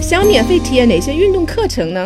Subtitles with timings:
[0.00, 2.04] 想免费体验哪些运动课程呢？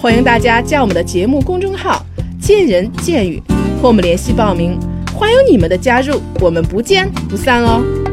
[0.00, 2.04] 欢迎大家加我们的节目公众号
[2.40, 3.42] “见人见语”
[3.80, 4.78] 和我们联系报名。
[5.14, 8.03] 欢迎你们的加入，我们不见不散哦。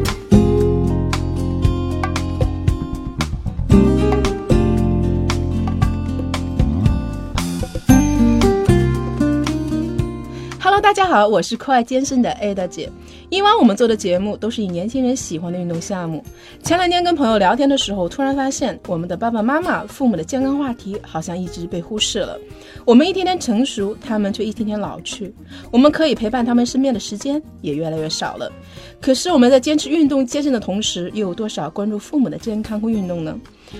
[10.92, 12.92] 大家好，我是酷爱健身的 Ada 姐。
[13.30, 16.22] 以往我们做的节目都是以年轻人喜欢的运动项目。
[16.62, 22.38] 前两天跟朋友聊天的时候，突然发现我们的爸爸妈妈、父母的健康话题好像一直被忽视了。
[22.84, 25.34] 我们一天天成熟，他们却一天天老去。
[25.70, 28.52] 我们可以陪伴他们身边的时间也越来越少了。
[29.00, 33.34] 可是我们在坚持运动健身的同时，又有多少关注父母的健康和运动呢？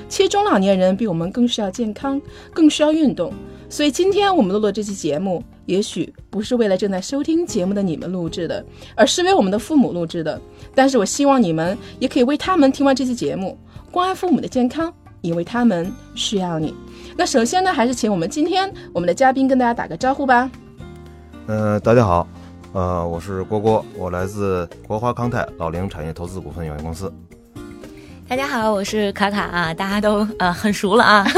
[0.08, 2.18] 其实中老年人比我们更需要健康，
[2.54, 3.30] 更需要运动。
[3.72, 8.62] 所以今天我们录的这期节目，也许不是为了正在收听节目的你们录制的，
[8.94, 10.38] 而是为我们的父母录制的。
[10.74, 13.58] 但是我希望你们也可以为他们听完这期节目，
[13.90, 16.74] 关爱父母的健康，因为他们需要你。
[17.16, 20.50] 那首先呢，还是请我们今天我们的嘉宾跟大家打个招呼吧。
[21.46, 22.28] 呃，大家好，
[22.74, 27.10] 呃，我是郭郭，我来自国华康泰老龄产业投资股份有限公司。
[28.28, 31.26] 大家好，我是卡卡啊，大家都呃很熟了啊。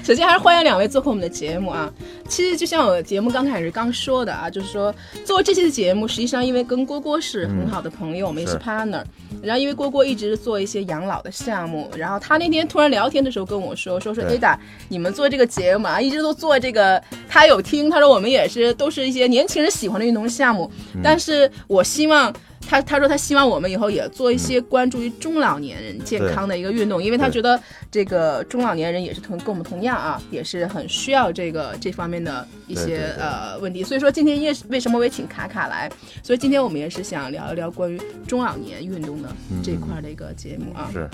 [0.04, 1.92] 首先还是欢迎两位做客我们的节目啊。
[2.28, 9.04] 其实就像我节目刚开始刚说的啊，就是说做这期的节目，实际上因为跟郭郭是很好的朋友，我们也是 partner。
[9.42, 14.56] 然后因为郭郭一直做一些养老的项目，然后他那天突然聊天的时候跟我说，说说 Ada，
[14.88, 20.70] 你们做这个节目啊，一直都做这个，他有听，他说我们也是都是一些年轻人喜欢的运动项目，
[21.02, 22.32] 但是我希望。
[22.70, 27.60] 他他说他希望我们以后也做一些关注于中老年人健康的一个运动，因为他觉得
[27.90, 33.82] 这个中老年人也是同跟我们同样啊，也是很需要这个这方面的一些呃问题。
[33.82, 35.90] 所以说今天因为为什么我也请卡卡来？
[36.22, 39.28] 所以今天我们也是想聊一聊关于中老年运动的
[39.64, 40.88] 这块的一个节目啊。
[40.92, 41.10] 是。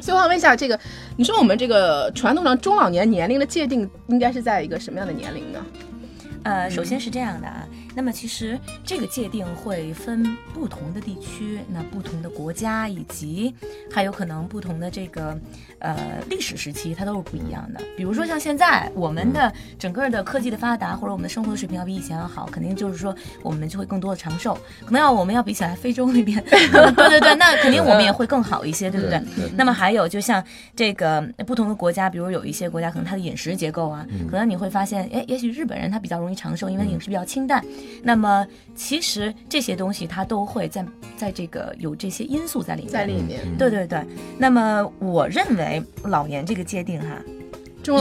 [0.00, 0.78] 所以我想问一下，这个
[1.16, 5.58] 你说我们这个传统上中老年年龄的界定应该是在一个什么样的年龄呢？
[6.44, 7.66] 呃，首先是这样的啊。
[7.94, 10.24] 那么其实这个界定会分
[10.54, 13.54] 不同的地区，那不同的国家，以及
[13.90, 15.36] 还有可能不同的这个
[15.80, 17.80] 呃历史时期，它都是不一样的。
[17.96, 24.56] 比如说像现在我们的整个的科技的发达，或者我们的生活水平要比以前要好，肯定就是说我们就会更多的长寿。
[24.84, 29.20] 可能要我们要比起来非洲那边， 对对对，那肯定我们也会更好一些，对不对？
[29.56, 30.42] 那么还有就像
[30.76, 37.64] 这个不同的国家，比如有一些国家可能它的饮食结构啊，可能你会发现，哎，也许日本人他比较容易长寿，因为饮食比较清淡。
[38.02, 40.84] 那么，其实这些东西它都会在
[41.16, 43.40] 在这个有这些因素在里面，在里面。
[43.58, 44.02] 对对对。
[44.38, 47.22] 那么，我认为老年这个界定哈。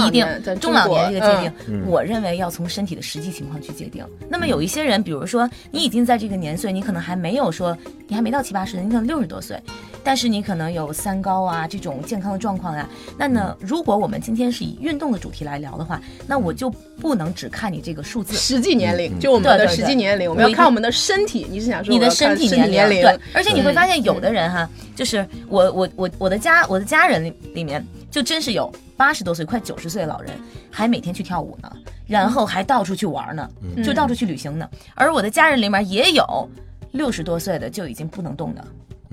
[0.06, 0.28] 一定
[0.59, 4.06] 中老年这个界定，我认为要从身体的实际情况去界定。
[4.29, 7.75] 那么有一些人，比如说你已经在这个年岁，你可能还没有说
[8.06, 9.57] 你还没到七八十，你可能六十多岁，
[10.03, 12.87] 但是你可能有三高啊这种健康的状况呀。
[13.17, 21.47] 那呢，如果我们今天是以运动的主题来聊的话，那我就不能只看你这个数字，实际年龄，就我们的实际年龄，我们要看我们的身体。
[21.49, 23.01] 你是想说你的身体年龄？
[23.01, 28.71] 对，而且你会发现有的人哈，就是我我我我的家我的家人里里面就真是有。
[28.99, 30.31] 八十多岁、快九十岁的老人
[30.69, 31.71] 还每天去跳舞呢，
[32.05, 33.49] 然后还到处去玩呢，
[33.81, 34.69] 就到处去旅行呢。
[34.93, 36.49] 而我的家人里面也有
[36.91, 38.61] 六十多岁的就已经不能动的，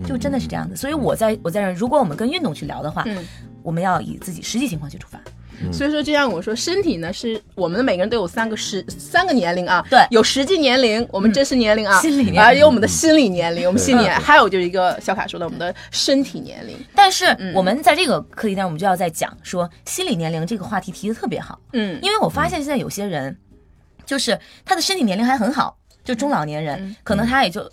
[0.04, 0.74] 就真的是这样的。
[0.76, 3.04] 所以我在我在这，如果我们跟运动去聊的话，
[3.62, 5.20] 我们要以自己实际情况去出发。
[5.72, 16.76] 所以说，就像我说，身体呢是我们的每个人都有三个实三个年龄啊，对，有实际年龄，我们真实年龄啊， 心理年龄，啊，有我们的心理年龄，我们心理，还有就是一个小卡说的我们的身体年龄。
[16.94, 23.34] 但是我们在这个课题上，我们就要在讲说心理年龄这个话题提的特别好，嗯，因为我发现现在有些人，
[24.04, 27.66] 就是他的身体年龄还很好，就中老年人，可能他也就。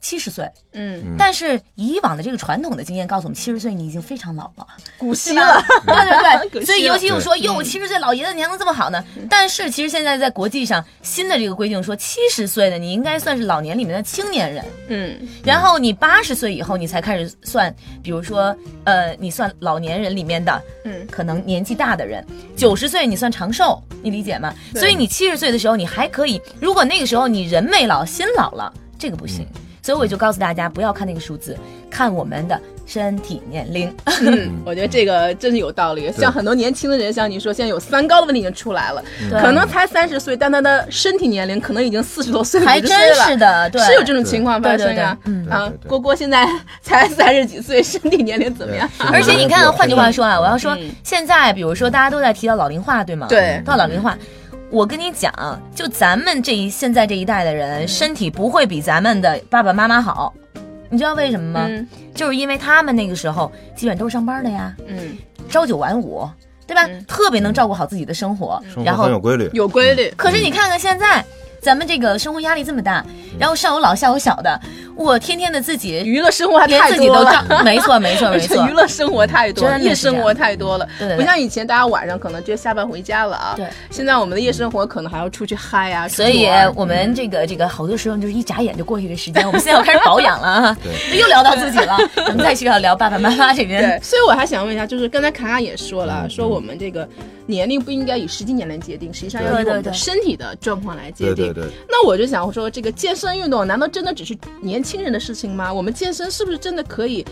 [0.00, 4.66] 七十岁，嗯，但是以往的这个传统的经验告诉我们，七十岁你已经非常老了，
[4.96, 9.04] 古稀了， 对对对， 所以尤其又说哟，七十岁老爷子你还能这么好呢？
[9.28, 22.24] 但是其实现在在国际上新的这个规定说，七十岁的你应该算是老年里面的青年人，嗯，然后你八十岁以后你才开始算，比如说呃，你算老年人里面的，嗯，可能年纪大的人，
[22.56, 24.54] 九十岁你算长寿，你理解吗？
[24.74, 29.46] 所以你七十岁的时候你还可以，如果那个时候你人没老心老了，这个不行。
[29.82, 31.56] 所以我就告诉大家，不要看那个数字，
[31.90, 33.94] 看我们的身体年龄。
[34.20, 36.12] 嗯，我觉得这个真是有道理。
[36.12, 45.16] 像很多年轻的人，像你说，现在有三高的问题已经出来了，可能才三十岁，但他的身体年龄可能已经四十多岁了，还真是的，对，是有这种情况发生啊。
[45.24, 46.46] 对对对嗯啊郭郭现在
[46.82, 48.88] 才三十几岁，身体年龄怎么样？
[49.12, 53.26] 而且你看，换句话说啊，我要说嗯，现在比如说大家都在提到老龄化，对吗？
[53.28, 54.16] 对到老龄化。
[54.70, 55.32] 我跟你讲，
[55.74, 60.32] 就咱们这一现在这一代的人，身体不会比咱们的爸爸妈妈好，
[60.88, 61.66] 你知道为什么吗？
[61.68, 65.16] 嗯就是因为他们那个时候基本都是上班的呀，嗯，
[65.48, 66.28] 朝九晚五，
[66.66, 66.84] 对吧？
[66.86, 69.50] 嗯特别能照顾好自己的生活，生然后活很有规律。
[69.52, 70.12] 有规律。
[70.16, 71.24] 可是你看看现在，
[71.60, 73.04] 咱们这个生活压力这么大，
[73.38, 74.60] 然后上有老下有小的，
[74.96, 77.44] 我天天的自己娱乐生活还连太自己都多了。
[77.48, 78.66] 照，没错没错没错。
[78.66, 81.16] 娱，乐生活太多了，真的生活太多了，对对对。
[81.18, 83.52] 不像以前大家晚上可能就下班回家了啊。
[83.56, 91.18] 对，现在我们的夜生活可能还要出去嗨啊，所以我们这个这个好多时候就是一眨眼就过去的时间，我们现在要开始保养了啊， 对。
[91.18, 91.96] 又聊到自己了，
[92.28, 93.82] 我们再需要聊爸爸妈妈这边。
[93.82, 97.06] 对，所以我还想问一下，就是刚才卡卡也说了，嗯说我们这个
[97.50, 101.34] 年龄不应该以实际年龄界定，实际上要以我们的身体的状况来界定。
[101.34, 105.72] 对对对，那我就想说，这个健身运动难道真的只是年轻人的事情吗？
[105.72, 107.26] 我们健身是不是真的可以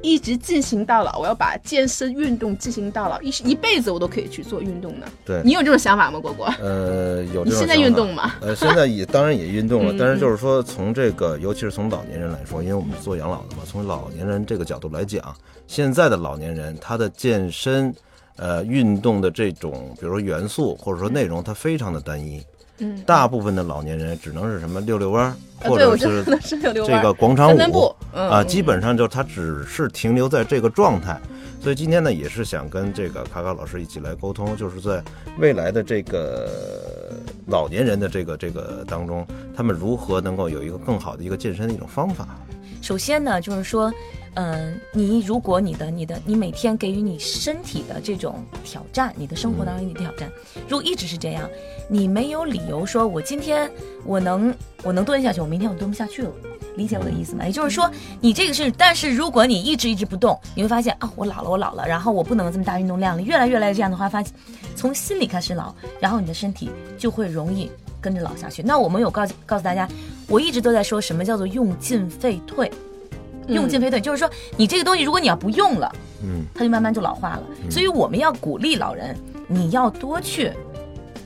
[0.00, 1.18] 一直进行到老？
[1.18, 5.06] 我要把健身运动进行到老，一一辈子我都可以去做运动呢？
[5.24, 6.46] 对你有这种想法吗，果果？
[6.60, 8.34] 呃，有这种你现在运动吗？
[8.40, 15.34] 呃，现在也当然也运动了嗯，但是就是说，从这个，尤其是从老年人来说，因为我们是做养老的嘛，从老年人这个角度来讲，
[15.66, 17.92] 现在的老年人他的健身，
[18.36, 22.42] 呃，运动的这种，比如说元素或者说内容，它非常的单一。
[22.78, 26.22] 嗯，大部分的老年人只能是什么溜溜弯或者是
[26.60, 31.18] 这个广场舞啊，嗯基本上就他只是停留在这个状态。
[31.58, 35.02] 所以今天呢，也是想跟这个卡卡老师一起来沟通，就是在
[35.38, 36.50] 未来的这个
[37.46, 42.28] 老年人的这个这个当中，他们如何能够有一个更好的一个健身的一种方法。
[42.86, 43.92] 首先呢，就是说，
[44.34, 50.30] 嗯、你如果你的你的你每天给予你身体的这种挑战，你的生活当中你的挑战，
[50.68, 51.50] 如果一直是这样，
[51.90, 53.68] 你没有理由说我今天
[54.04, 54.54] 我能
[54.84, 56.30] 我能蹲下去，我明天我蹲不下去了。
[56.76, 57.44] 理解我的意思吗？
[57.44, 57.90] 也就是说，
[58.20, 64.32] 你这个是，但是如果你一直一直不动，你会发现啊，我老了，我老了，然后我不能这么大运动量了，越来越来这样的话，发现
[64.76, 67.68] 从心里开始老，然后你的身体就会容易
[68.06, 68.62] 跟着老下去。
[68.62, 69.88] 那我们有告告诉大家，
[70.28, 72.70] 我一直都在说什么叫做用进废退。
[73.48, 75.92] 用进废退，就是说你这个东西，如果你要不用了，
[76.22, 77.42] 嗯，它就慢慢就老化了。
[77.68, 79.16] 所以我们要鼓励老人，
[79.48, 80.52] 你要多去，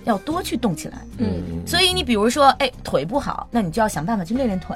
[0.04, 0.98] 要多去动起来。
[1.18, 4.74] 嗯所以你比如说，哎，腿不好，那你就要想办法去练练腿，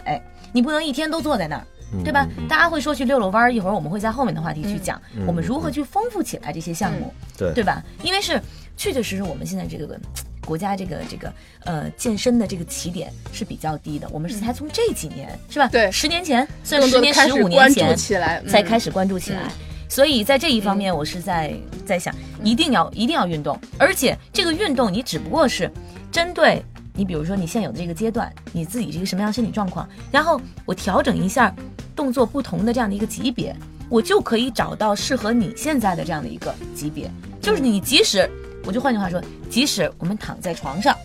[0.53, 1.65] 你不能一天都坐在那儿。
[2.03, 2.27] 对吧？
[2.49, 7.81] 大家会说去遛遛弯儿，一会儿我们会在后面的话题去讲，我们如何去丰富起来这些项目，对对吧？
[8.03, 8.41] 因为是
[8.77, 9.87] 确确实实我们现在这个
[10.45, 11.33] 国家这个这个
[11.65, 15.69] 呃健身的这个起点是比较低的，我们是才从这几年是吧？
[15.69, 15.91] 对。
[15.91, 18.49] 十年前，算更十年多的开始十五年关注前起来嗯。
[18.49, 19.51] 才开始关注起来。
[19.89, 21.55] 所以在这一方面，我是在
[21.87, 25.71] 在想，一定要一定要运动，而且这个运动你只不过是
[26.11, 26.61] 针对
[26.95, 31.55] 你，比如说你现有的这个阶段，你自己是一个什么样的身体状况，然后我调整一下
[31.95, 33.55] 动作不同的这样的一个级别，
[33.89, 37.09] 我就可以找到适合你现在的这样的一个级别。
[37.41, 38.29] 就是你即使，
[38.65, 40.97] 我就换句话说，即使我们躺在床上。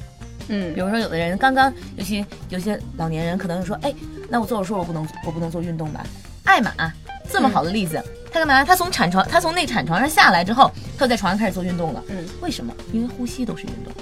[0.52, 3.94] 嗯比如说，有的人刚刚，尤其有些老年人可能说，哎，
[4.30, 6.04] 那我做手术，我不能，我不能做运动吧？
[6.44, 6.72] 艾玛
[7.32, 8.66] 这么好的例子，他干嘛？
[8.66, 12.04] 他从产床，他从那产床上下来之后，他就在床上开始做运动了。
[12.08, 12.74] 嗯，为什么？
[12.92, 13.94] 因为呼吸都是运动。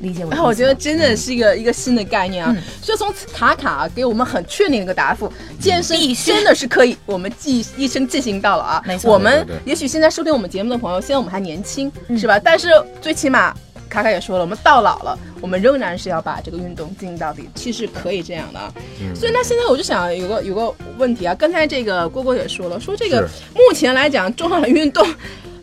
[0.00, 0.44] 理解我的意哎，思吗？
[0.44, 2.62] 我觉得真的是一个一个新的概念啊嗯！
[2.82, 8.82] 所以从卡卡给我们很确定的一个答复，健身真的是可以我们继一生进行到了啊！
[8.86, 12.38] 没错我们也许现在收听我们节目的朋友，现在我们还年轻，嗯是吧？
[12.38, 12.68] 但是
[13.00, 13.54] 最起码。
[13.88, 18.70] 卡卡也说了，我们到老了，我们仍然是要把这个运动进行到底，其实可以这样的啊。
[19.14, 23.22] 所以那现在我就想有个有个问题啊，刚才这个郭郭也说了，说这个
[23.54, 25.06] 目前来讲中老年运动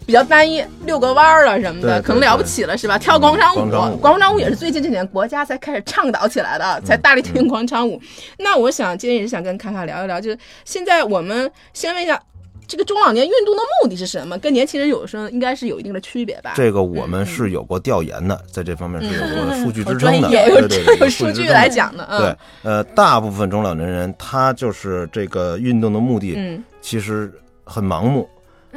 [0.05, 2.98] 比较单一，遛个弯儿了什么的，可能了不起了是吧？
[2.98, 8.01] 跳广场舞，广场舞也是最近这几年国家才开始倡导起来的，才大力推行广场舞。
[8.39, 12.22] 那我想今天也是想跟卡卡聊一聊，就是现在我们先问一下。
[12.65, 14.38] 这个中老年运动的目的是什么？
[14.38, 16.53] 跟年轻人有时候应该是有一定的区别吧？
[16.55, 21.67] 这个我们是有过调研的，在这方面是有过数据支撑的，业 有有数据来。
[21.67, 27.31] 讲的，嗯，对，呃，大部分中老年人他就是这个运动的目的，嗯其实
[27.65, 28.27] 很盲目。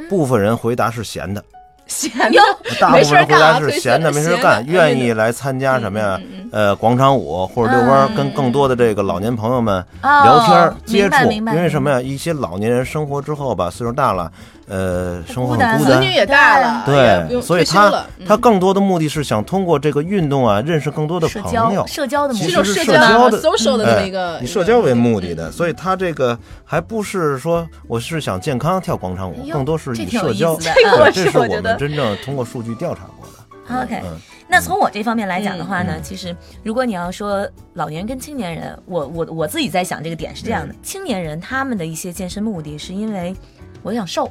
[0.09, 1.43] 部分人回答是闲的，
[1.87, 2.39] 闲的，
[2.79, 6.19] 大部分人回答是闲的没事干，愿意来参加什么呀？
[6.51, 11.31] 呃，广场舞或者遛弯儿，跟更多的这个老年朋友们哦聊天儿接触。
[11.31, 12.01] 因为什么呀？
[12.01, 14.31] 一些老年人生活之后吧，岁数大了，
[14.67, 15.77] 呃，生活孤单。
[15.77, 16.01] 很孤单。
[16.01, 16.17] 子女。
[16.17, 21.83] 也大了，对，所以他他更多的目的是想通过这个运动啊，认识更多的朋友。
[21.83, 21.85] 交。
[21.85, 30.55] 社交的模其式这种社实是社交的 social 的这么哎一个，以社交为目的的，所以他这个还不是说我是想健康跳广场舞，更多是以社交。
[30.59, 33.83] 这个这是我是我们真正通过数据调查过的。
[33.83, 34.17] OK，嗯。
[34.49, 36.01] 那从我这方面来讲的话呢，嗯。
[36.01, 43.35] 其实如果你要说老年人跟青年人，我我我自己在想这个点是这样的：青年人他们的一些健身目的是因为
[43.83, 44.27] 我想瘦。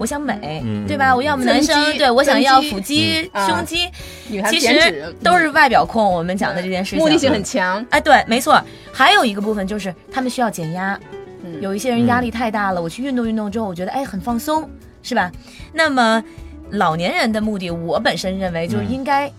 [0.00, 1.14] 我想美，嗯对吧？
[1.14, 3.86] 我要么男生对我想要腹肌、嗯胸肌，
[4.30, 6.02] 女孩其减脂实都是外表控。
[6.02, 8.58] 我们讲的这件事情，目的性很强，哎，对，没错。
[8.90, 10.98] 还有一个部分就是他们需要减压，
[11.44, 14.66] 嗯有一些人压力太大了，我去运动运动之后，我觉得哎很放松，
[15.02, 15.30] 是吧？
[15.74, 16.24] 那么
[16.70, 19.30] 老年人的目的，我本身认为就是应该。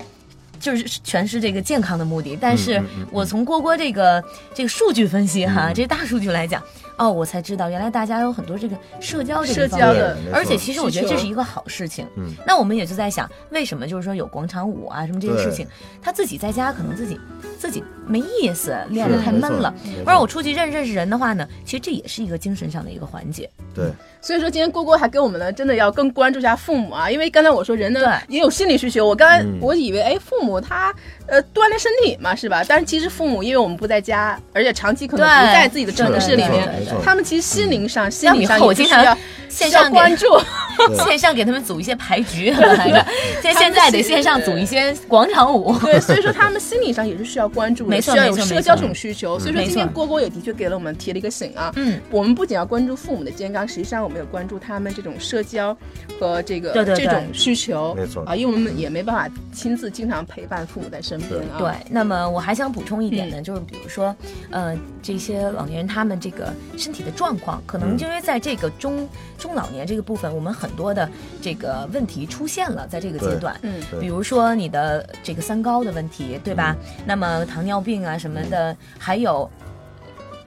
[0.60, 6.62] 就是全是这个健康的目的，但是我从郭郭这个这个数据分析哈，嗯这大数据来讲，
[7.02, 12.06] 哦，我才知道原来大家有很多这个社交这社个方面而且其实我觉得这是一个好事情。
[12.16, 15.66] 嗯，那我们也就在想，为什么就是说有广场舞啊什么这些事情，
[16.00, 17.20] 他自己在家可能自己
[17.58, 19.74] 自己没意思，练得是没错太闷了。
[19.84, 23.50] 没错而我出去认认识人的话呢，其实这也是一个精神上的一个环节。
[23.74, 23.86] 对，
[24.22, 30.94] 所以说今天蝈蝈还给我们呢，真的要更关注一下父母啊，因为刚才我说人呢也有心理需求，我刚才嗯我以为哎父母他
[31.26, 32.64] 呃锻炼身体嘛是吧？
[32.68, 36.68] 但是其实父母因为我们不在家，而且长期可能不在自己的城市里面
[37.04, 39.18] 他们其实心灵上、心像以理上后我经常
[39.50, 40.26] 线上关注。
[41.06, 43.06] 线上给他们组一些牌局来着，
[43.42, 45.78] 现 现在得线上组一些广场舞。
[45.84, 49.38] 对，所以说他们心理上也是需要关注的，没错需要有社交这种需求。
[49.38, 50.08] 所以说没今天错。
[50.08, 55.78] 蝈蝈也的确给了我们提了一个醒啊，嗯，我们不仅要关注父母的健康，实际上我们也关注他们这种社交
[56.20, 57.06] 和这个对对对。
[57.06, 58.24] 这种需求，没错。
[58.26, 61.60] 啊，因为我们也没办法亲自经常陪伴父母在身边啊。
[61.60, 63.32] 对，那么我还想补充一点嗯。
[63.32, 64.16] 呢，就是比如说，
[64.50, 69.08] 呃，这些老年人他们这个身体的状况，可能嗯因为在这个中
[69.38, 71.08] 中老年这个部分，我们很多的
[71.42, 73.56] 这个问题出现了，在这个阶段。
[73.62, 76.76] 嗯比如说你的这个三高的问题，对吧？
[77.06, 79.50] 那么糖尿病啊什么的，还有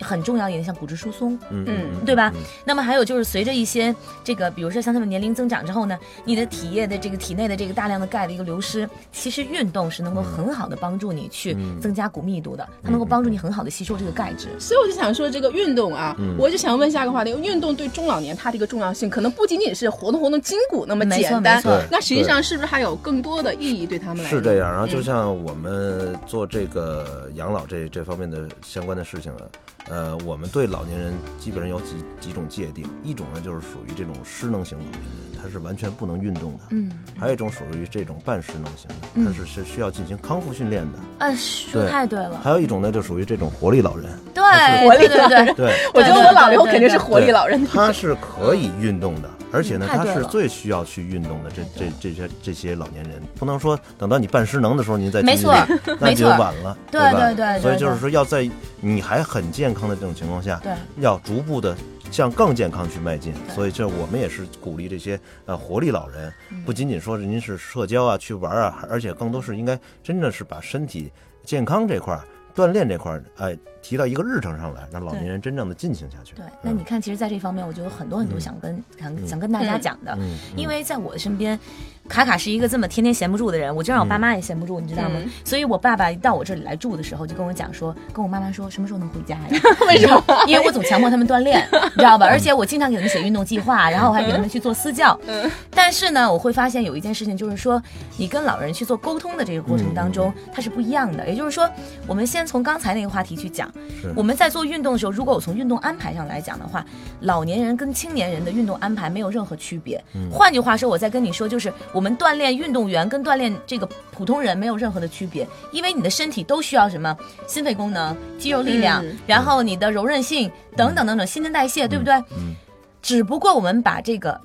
[0.01, 2.33] 很重要一点，像骨质疏松，嗯嗯对吧？
[2.65, 14.49] 那么还有就是随着一些这个，比如说像他们年龄增长之后呢，你的体液的这个体内的这个大量的钙的一个流失，其实运动是能够很好的帮助你去嗯增加骨密度的，它能够帮助你很好的吸收这个钙质。
[14.59, 16.37] 所以我就想说，这个运动啊，嗯。
[16.39, 24.31] 我就想问下一个话题：运动对中老年它的一个重要性，可能不仅仅是活动活动筋骨那么简单没错，那实际上是不是还有更多的意义对他们来？
[24.31, 24.39] 说？
[24.39, 24.89] 是这样，然后嗯。
[24.89, 29.45] 就像我们做这个养老这这方面的相关的事情呢，
[29.89, 39.27] 呃，我们对老年人基本上有几几种界定，一种呢就是属于这种失能型老年人，他是完全不能运动的，嗯，还有一种属于这种半失能型的，嗯。
[39.27, 44.43] 他是是需要进行康复训练的，啊，说对太对了，还有一种呢就属于这种活力老人，对
[44.87, 47.67] 活力对对对，老人对，我觉得我老了以后肯定是活力老人。
[47.67, 51.51] 他是可以运动的，而且呢，他是最需要去运动的。
[51.51, 57.13] 这这这些这些老年人，不能说等到你半失能的时候您再没错进去， 那就晚了，对吧？
[57.13, 58.49] 对对对所以就是说，要在
[58.81, 61.77] 你还很健康的这种情况下，对要逐步的
[62.11, 63.35] 向更健康去迈进。
[63.55, 71.11] 所以这我们也是鼓励这些呃活力老人，嗯不仅仅说您是社交啊、去玩啊，而且更多是应该真的是把身体
[71.43, 76.35] 健康这块儿、锻炼这块儿，哎，提到一个日程上来，让老年人真正的进行下去。
[76.35, 81.61] 对，那你看，其实，在这方面，我就有很多很多想跟想想跟大家讲的，嗯，嗯因为在我的身边，
[82.09, 85.21] 卡卡是一个这么天天闲不住的人，我就让我爸妈也闲不住，你知道吗？
[85.23, 89.49] 嗯所以我爸爸到我这里来住的时候，就跟我讲说，跟我妈妈说什么时候能回家呀？
[89.87, 90.25] 为什么？
[90.47, 92.27] 因为我总强迫他们锻炼，你知道吧？
[92.27, 95.19] 而且我经常给他们写运动计划，然后我还给他们去做私教。
[95.27, 97.83] 嗯但是呢，我会发现有一件事情，就是说，
[98.17, 101.29] 你跟老人去做沟通的这个过程当中，它是不一样的。
[101.29, 101.69] 也就是说，
[102.07, 103.74] 我们先从刚才那个话题去讲是，
[104.15, 106.85] 我们在做运动的时候，如果我从运动安排上来讲的话，
[107.21, 110.03] 老年人跟青年人的运动安排没有任何区别。
[110.31, 117.17] 换句话说，我再跟你说，就是我们锻炼运动员跟锻炼这个普通人没有任何的区别，因为你的身体都需要什么？
[117.47, 119.17] 心肺功能、肌肉力量，嗯。
[119.27, 122.15] 然后你的柔韧性等等等等，新陈代谢，对不对？
[122.37, 122.55] 嗯。
[123.03, 124.41] 只不过我们把这个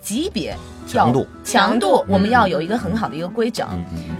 [0.00, 0.56] 级别要
[0.88, 1.26] 强度。
[1.44, 3.68] 强度，我们要有一个很好的一个规整。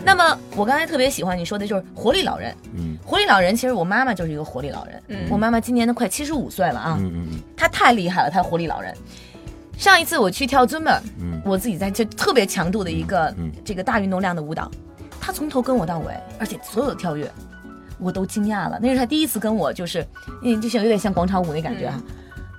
[0.04, 2.96] 那么我刚才特别喜欢你说的就是活力老人，嗯。
[3.04, 5.18] 活力老人其实我妈妈就是一个活力老人，嗯。
[5.30, 8.94] 我妈妈今年都快七十五岁了啊，嗯嗯她太厉害了，她活力老人。
[9.76, 11.40] 上一次我去跳尊们，嗯。
[11.44, 14.70] 我自己在这特别强度的一个嗯这个大运动量的舞蹈，
[15.20, 17.30] 她从头跟我到尾，而且所有的跳跃
[17.98, 18.78] 我都惊讶了。
[18.80, 20.06] 那是她第一次跟我就是，
[20.42, 22.02] 嗯，就像有点像广场舞那感觉啊。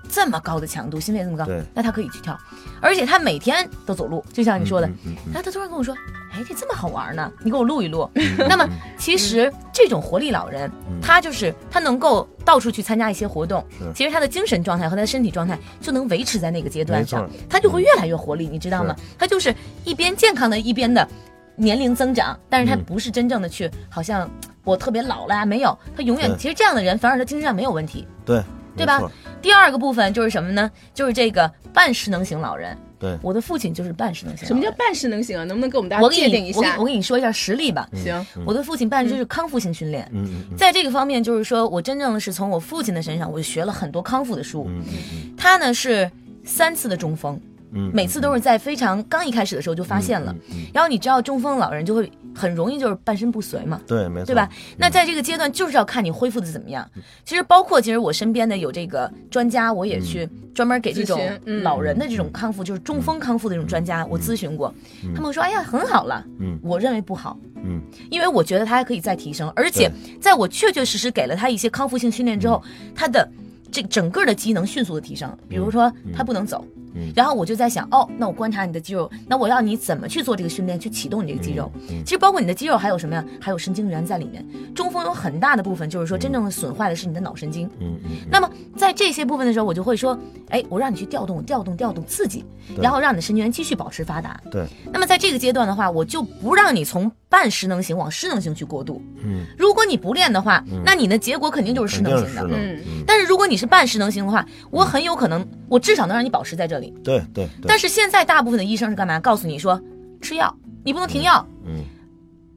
[0.09, 2.37] 这么高的强度，心肺这么高，那他可以去跳，
[2.81, 4.87] 而且他每天都走路，就像你说的，
[5.27, 5.95] 然后他突然跟我说
[6.33, 8.09] ：“哎，这这么好玩呢，你给我录一录。”
[8.49, 10.69] 那么其实这种活力老人，
[11.01, 13.63] 他就是他能够到处去参加一些活动，
[13.93, 18.95] 其实他的精神状态和他的身体状态就能维持在那个阶段上，他就会越来越活力，你知道吗？
[19.17, 19.53] 他就是
[19.85, 21.07] 一边健康的，一边的
[21.55, 22.83] 年龄增长，但是他嗯。
[22.83, 24.27] 不是真正的去好像
[24.63, 28.07] 我特别老了呀，没有，他永远其实这样的人反而他精神上没有问题。
[28.25, 28.41] 对
[28.75, 29.01] 对吧
[29.41, 30.69] 第二个部分就是什么呢？
[30.93, 32.77] 就是这个半失能型老人。
[32.99, 34.45] 对我的父亲就是半失能型。
[34.45, 35.45] 什么叫半失能型啊？
[35.45, 36.85] 能不能给我们大家界定一下我给我？
[36.85, 37.88] 给你说一下实例吧。
[37.93, 44.65] 行，我的父亲办的就是康复性训练，嗯嗯嗯在这个方面，就是说我真正的是从我父亲的身上，我就学了很多康复的书。
[44.67, 44.83] 嗯
[45.13, 46.11] 嗯他呢是
[46.43, 47.39] 三次的中风，
[47.71, 50.33] 嗯，每次都是在非常刚一开始的时候就发现了。
[50.49, 54.49] 嗯，嗯然后你知道中风老人就会很容易就是半身不遂嘛，对，没错，对吧？
[54.77, 56.89] 那在这个阶段就是要看你恢复的怎么样。
[57.25, 61.19] 其实包括其实我身边的有这个专家，我也去专门给这种
[61.63, 64.73] 老人的这种康复，就是中风康复的这种专家，我咨询过，
[65.15, 66.57] 他们说哎呀很好了，嗯。
[66.61, 67.38] 我认为不好。
[67.63, 67.81] 嗯。
[68.09, 72.61] 因为我觉得他还可以再提升，而且在我确确实实给了他一些康复性训练之后，
[72.95, 73.29] 他的
[73.71, 75.29] 这整个的机能迅速的提升。
[75.47, 81.72] 比如说他不能走，嗯然后我就在想，哦，那我观察你的肌肉，那我要你怎么去做这个训练，去启动你这个肌肉。
[81.89, 83.24] 嗯其实包括你的肌肉还有什么呀？
[83.39, 84.46] 还有神经元在里面。
[84.74, 87.67] 中风有很大的部分就是说，真正的损坏的是你的脑神经。
[87.79, 90.17] 嗯嗯那么在这些部分的时候，我就会说，
[90.50, 92.43] 哎，我让你去调动、调动、调动、刺激，
[92.81, 94.39] 然后让你的神经元继续保持发达。
[94.50, 99.01] 对，那么在这个阶段的话，我就不让你从半失能型往失能型去过渡。
[99.24, 106.93] 嗯，如果你不练的话，那你的结果肯定就是失能型的，嗯嗯，但是如果你是半失能型的话，我很有可能，我至少能让你保持在这里。
[107.03, 109.19] 对对对，但是现在大部分的医生是干嘛？
[109.19, 109.81] 告诉你说
[110.21, 111.83] 吃药，你不能停药，嗯，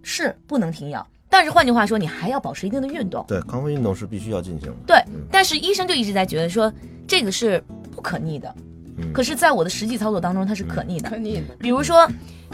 [0.02, 1.07] 是不能停药。
[1.28, 3.25] 但是换句话说，你还要保持一定的运动。
[3.28, 6.73] 对，康复运动是必须要进行的，对，但是医生就一直在觉得说
[7.07, 8.54] 这个是不可逆的。
[8.99, 11.09] 嗯可是，在我的实际操作当中，它是可逆的。
[11.09, 11.57] 可逆的。
[11.59, 12.07] 比如说，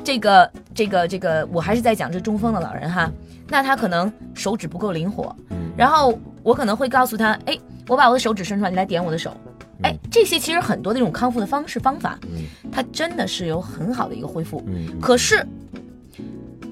[0.05, 3.11] 这个这个这个，我还是在讲这中风的老人哈，
[3.49, 6.17] 那他可能手指不够灵活，嗯然后
[6.49, 9.37] 我可能会告诉他，哎，我把我的手指伸出来，你来点我的手，
[9.83, 12.45] 哎，这些其实很多的这种康复的方式方法，嗯。
[12.73, 14.65] 它真的是有很好的一个恢复。
[14.67, 15.47] 嗯，可是，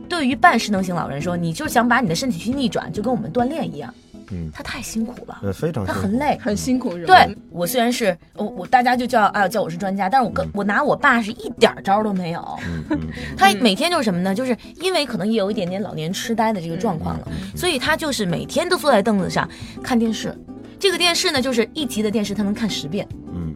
[0.09, 3.93] 对于半失能型老人说，你就想把你的身体去逆转，就跟我们锻炼一样，
[4.31, 6.39] 嗯，他太辛苦了，呃，非常他很累。
[6.41, 7.25] 很辛苦是吧？
[7.25, 12.59] 对我虽然是我我大家就叫啊叫我是专家，但是我跟我拿我爸是一点招都没有。
[13.37, 14.35] 他每天就是什么呢？
[14.35, 19.49] 就是因为可能也有一点点老年痴呆的这个状况了，所以他就是每天都坐在凳子上
[19.83, 20.37] 看电视。
[20.79, 23.07] 这个电视呢，就是一集的电视，他能看十遍。
[23.35, 23.55] 嗯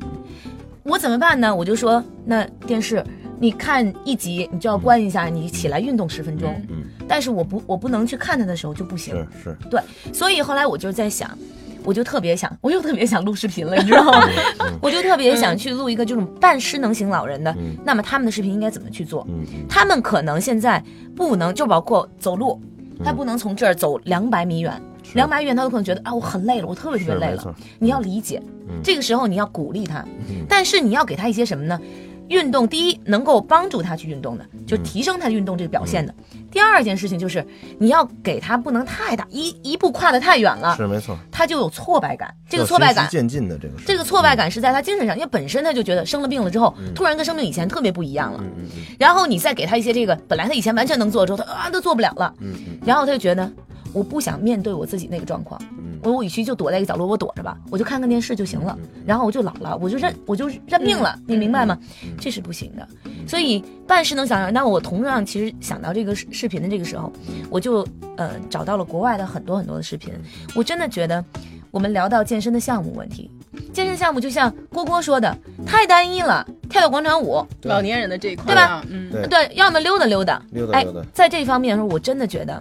[0.83, 1.55] 我怎么办呢？
[1.55, 3.05] 我就说，那电视
[3.38, 6.51] 你看一集，你就要关一下，你起来运动十分钟。
[6.68, 6.80] 嗯，
[7.12, 9.12] 但是我不我不能去看他的时候就不行。
[9.42, 9.81] 是是，对，
[10.12, 11.37] 所以后来我就在想，
[11.83, 14.29] 我就特别想，我又特别想录视频了，你知道吗？
[14.81, 19.27] 我就特别想去录一个这种半失能型老人的，嗯那么他们的视频应该怎么去做？
[19.29, 20.81] 嗯嗯他们可能现在
[21.16, 22.62] 不能，就包括走路，
[23.05, 24.81] 他不能从这儿走两百米远，
[25.14, 27.55] 两百米远他有可能觉得啊我很累了，我特别特别累了没错。
[27.81, 28.40] 你要理解，
[28.85, 31.77] 这个时候你要鼓励他，嗯但是你要给他一些什么呢？
[32.31, 36.14] 运动第一能够帮助他去运动的，就提升他运动这个表现的。
[36.51, 37.45] 第二件事情就是
[37.79, 42.33] 你要给他不能太大，一一步跨得太远了，是没错，他就有挫败感。
[42.49, 48.40] 这个挫败感渐进的这个，这个挫败感是在他精神上，因为本身他就觉得生了病了之后，突然跟生病以前特别不一样了。
[48.43, 52.33] 嗯嗯嗯然后你再给他一些这个，本来他以前完全能做的时候，他啊都做不了了。
[52.38, 53.51] 嗯嗯然后他就觉得
[53.92, 58.79] 我不想面对我自己那个状况，嗯我我与其就躲在一个角落，我躲着吧，我就看看电视就行了。
[59.05, 61.79] 然后我就老了，我就认我就认命了，你明白吗？
[62.18, 62.88] 这是不行的。
[63.29, 67.12] 所以办事能想让，那我同样其实想到这个视视频的这个时候，
[67.50, 70.12] 我就呃找到了国外的很多很多的视频，
[70.55, 71.22] 我真的觉得
[71.70, 73.31] 我们聊到健身的项目问题。
[73.72, 82.61] 健身项目就像郭郭说的，太单一了，跳跳广场舞，老年人的这一块对吧啊，嗯，对对，要么溜达溜达，溜达溜达哎，在这方面的时候，我真的觉得，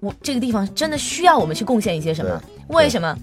[0.00, 2.42] 我这个地方真的需要我们去贡献一些什么？
[2.68, 3.16] 为什么？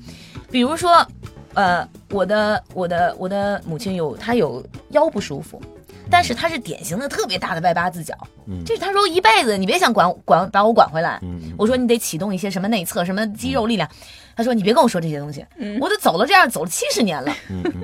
[0.50, 1.06] 比如说，
[1.54, 5.62] 呃，我的我的我的母亲有她有腰不舒服，
[6.10, 11.20] 但是她是典型的特别大的外八字脚，嗯这是她说一辈子你别想管管把我管回来。
[11.24, 13.90] 嗯我说你得启动一些什么内侧什么肌肉力量，
[14.36, 15.46] 她说你别跟我说这些东西，
[15.82, 17.34] 我都走了这样走了七十年了。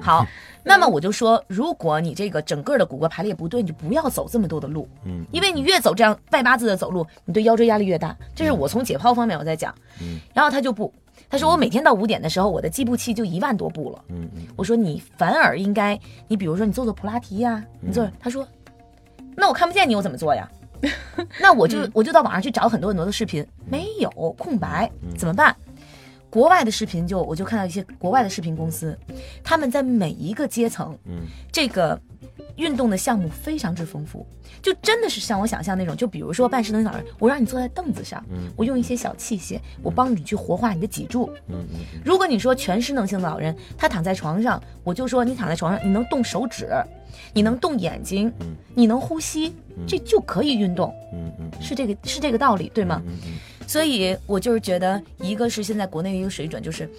[0.01, 0.25] 好，
[0.63, 8.15] 那么我就说，如果你这个整个的骨骼排列不对，你就不要走这么多的路，嗯因为你越走这样外八字的走路，你对腰椎压力越大。
[8.34, 9.73] 这是我从解剖方面我在讲。
[10.02, 10.91] 嗯然后他就不，
[11.30, 14.04] 他说我每天到五点的时候，我的计步器就一万多步了。
[14.10, 18.10] 嗯嗯我说你反而应该，你比如说你做做普拉提呀、你做。
[18.19, 18.47] 他说，
[19.36, 20.49] 那我看不见你，我怎么做呀？
[21.39, 25.56] 那我就我就到网上去找很多很多的视频，没有空白，怎么办？
[26.33, 28.97] 国外的视频就我就看到一些国外的视频公司，
[29.43, 32.01] 他们在每一个阶层，嗯，这个
[32.55, 34.25] 运动的项目非常之丰富，
[34.59, 38.51] 就真的是像我想象那种，就比如说半失能老人，我让你坐在凳子上，嗯。
[38.55, 41.29] 我用一些小器械，我帮你去活化你的脊柱。
[41.49, 46.67] 嗯嗯如果你说全失能性的老人，他躺在床上，我就说你躺在床上，你能动手指，
[47.31, 48.55] 你能动眼睛，嗯。
[48.73, 49.53] 你能呼吸，
[49.87, 53.03] 这就可以运动，嗯嗯是这个是这个道理，对吗？
[53.67, 56.89] 所以我就是觉得，一个是现在国内的一个水准，就是，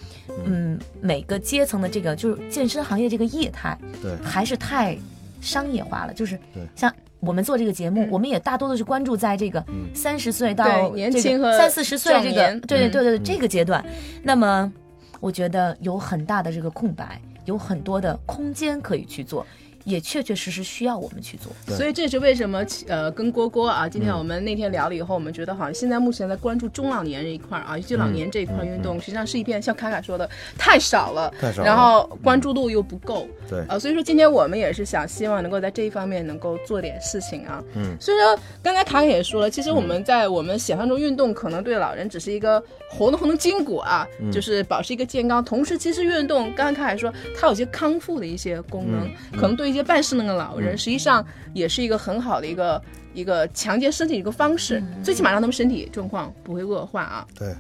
[0.45, 4.17] 嗯，每个阶层的这个就是健身行业这个业态，对。
[4.25, 4.97] 还是太
[5.41, 6.13] 商业化了。
[6.13, 6.63] 就是对。
[6.75, 8.09] 像我们做这个节目，嗯。
[8.11, 13.25] 我们也大多都是关注在这个三十岁到年轻和三四十岁这个对对对对嗯。
[13.25, 13.85] 这个阶段。
[14.23, 14.73] 那么，
[15.21, 19.47] 我觉得有很大的这个空白，有很多的空间可以去做，
[19.85, 21.53] 也确确实实需要我们去做。
[21.77, 24.19] 所以这也是为什么呃跟郭郭啊，今天嗯。
[24.19, 31.67] 我们那天聊了以后，我们觉得好像现在目前在关注中老年人一块儿啊，尤其老年这一块运动，实际上是一片像卡卡说的太少了，太少了。
[31.67, 33.63] 然后关注度又不够，对。
[33.69, 37.63] 呃，所以说今天我们也是想希望能够在这一方面能够做点事情啊。
[37.75, 44.33] 嗯，所以说刚才卡卡也说了，其实我们在我们想象中运动可能对老人只是一个活动活动筋骨啊，嗯。
[44.33, 52.81] 就是保持一个健康，同时其实运动刚刚卡卡说它有些康复的一些功能，嗯可能对一些半失能的老人，实际上也是一个很好的一个
[53.13, 57.27] 一个强健身体的一个方式，最起码让他们身体状况不会恶化啊。
[57.39, 57.55] 对，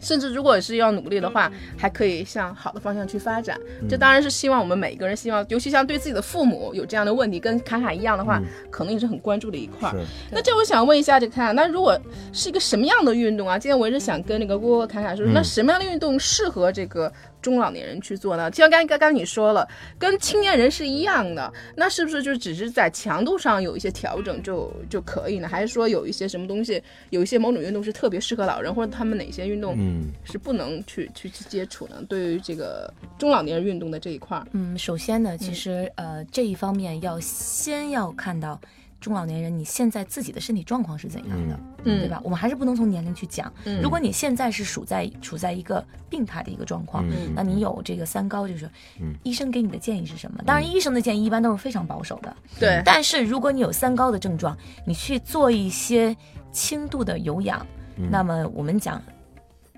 [0.00, 3.58] 甚至如果是要努力的话，还可以向好的方向去发展。
[3.82, 9.96] 嗯这当然是希望我们每一个人希望，尤其像对自己的父母有这样的问题，跟卡卡一样的话，可能也是很关注的一块儿。
[10.30, 11.98] 那这我想问一下这个卡卡，那如果
[12.32, 13.58] 是一个什么样的运动啊？
[13.58, 18.50] 今天我也是想跟那个郭郭卡卡说，那什么样的运动适合这个中老年人去做呢？
[18.50, 19.66] 就像刚刚刚你说了，
[19.98, 25.48] 跟青年人是一样的，那是不是就只是在强度上有一些调整就就可以呢？
[25.48, 31.96] 还是说有一些什么东西，有一些某种运动是特别适合老人，或者他们哪些运动嗯是不能去去去接触呢？
[32.08, 38.60] 对于这个中老年人运动的这一块儿，嗯，首先呢，其实、呃这一方面要先要看到
[39.00, 42.20] 中老年人你现在自己的身体状况是怎样的，嗯对吧？
[42.22, 43.52] 我们还是不能从年龄去讲。
[43.64, 48.66] 嗯如果你现在是处在处在一个病态的一个状况，嗯那你有这个三高，就是
[49.00, 50.42] 嗯医生给你的建议是什么？
[50.44, 52.36] 当然，医生的建议一般都是非常保守的。
[52.58, 56.14] 对，但是如果你有三高的症状，你去做一些
[56.52, 57.66] 轻度的有氧，
[58.10, 59.02] 那么我们讲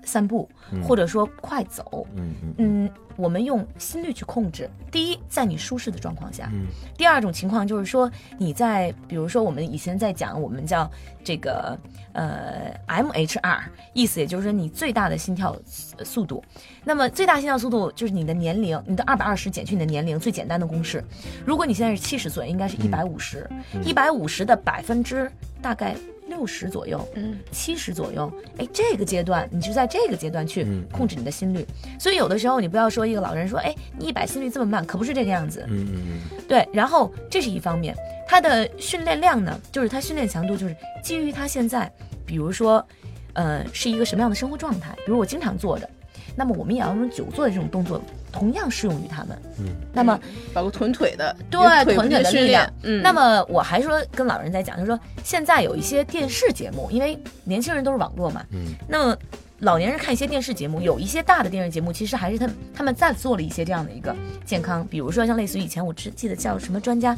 [0.03, 0.49] 散步，
[0.83, 4.69] 或者说快走，嗯嗯嗯，我们用心率去控制。
[4.91, 10.89] 第一，在你舒适的状况下；嗯第二种情况就是说，你在比如说我们以前在讲，我们叫
[11.23, 11.77] 这个
[12.13, 13.59] 呃 MHR，
[13.93, 15.55] 意思也就是说你最大的心跳
[15.97, 16.43] 呃速度。
[16.83, 21.03] 那么最大心跳速度就是你的年龄，你的二百二十减去你的年龄，最简单的公式。
[21.45, 23.49] 如果你现在是七十岁，应该是一百五十，
[23.83, 25.95] 一百五十的百分之大概。
[26.33, 31.65] 六十左右，嗯，七十左右，哎，这个阶段你就在这个阶段去嗯控制你的心率，
[31.99, 35.63] 所以有的时候你不要说一个老人说，哎，你一百心率这么慢，可不是这个样子。
[35.69, 37.95] 嗯嗯对，然后这是一方面，
[38.27, 41.91] 他的训练量呢，就是他训练强度，就是基于他现在，
[42.25, 42.85] 比如说，
[43.33, 45.87] 呃，是一个什么样的生活状态，比如我经常坐着，
[46.35, 48.01] 那么我们也要用久坐的这种动作，
[48.33, 49.41] 同样适用于他们。
[49.59, 50.19] 嗯，那么
[50.53, 51.61] 包括臀腿的，对
[51.95, 59.17] 臀腿的训力量练，嗯，那么我还说跟老人在讲，就是说现在有一些电视节目，因为年轻人都是网络嘛，嗯，那么
[59.59, 67.15] 老年人看一些电视节目，有一些大的电视节目，其实还是他们他们在做了一些这样的一个健康，比如说像类似于以前我只记得叫什么专家。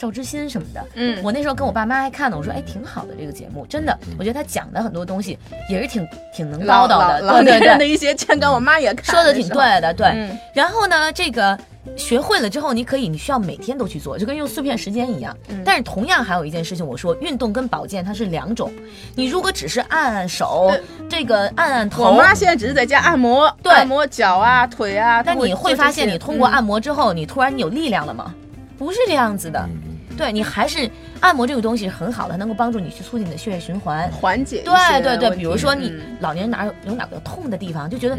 [0.00, 10.06] 赵之心什么的，嗯我那时候跟我爸妈还看呢，我说哎挺好的这个节目，真的，我觉得他讲的很多东西也是挺挺能唠叨的，老老对对对，年人的一些健康，我妈也看说的挺对的，对。
[10.06, 11.58] 嗯然后呢，这个
[11.96, 15.36] 学会了之后，你可以，你需要每天都去做，就跟用碎片时间一样。
[15.48, 18.72] 嗯但是同样还有一件事情，我说运动跟保健它是两种。
[19.14, 20.72] 你如果只是按按手，
[21.10, 25.22] 这个按按头，我妈现在只是在家按摩，对按摩脚啊、腿啊。
[25.22, 28.34] 但你会发现，你通过嗯按摩之后，你突然你有力量了吗？
[28.78, 29.68] 不是这样子的。
[30.20, 30.88] 嗯对你还是
[31.20, 34.10] 按摩这个东西是很好的，它能够帮助你去促进你的血液循环。
[34.12, 38.18] 缓解一对对对，比如说你嗯老年人哪有有哪个痛的地方，就觉得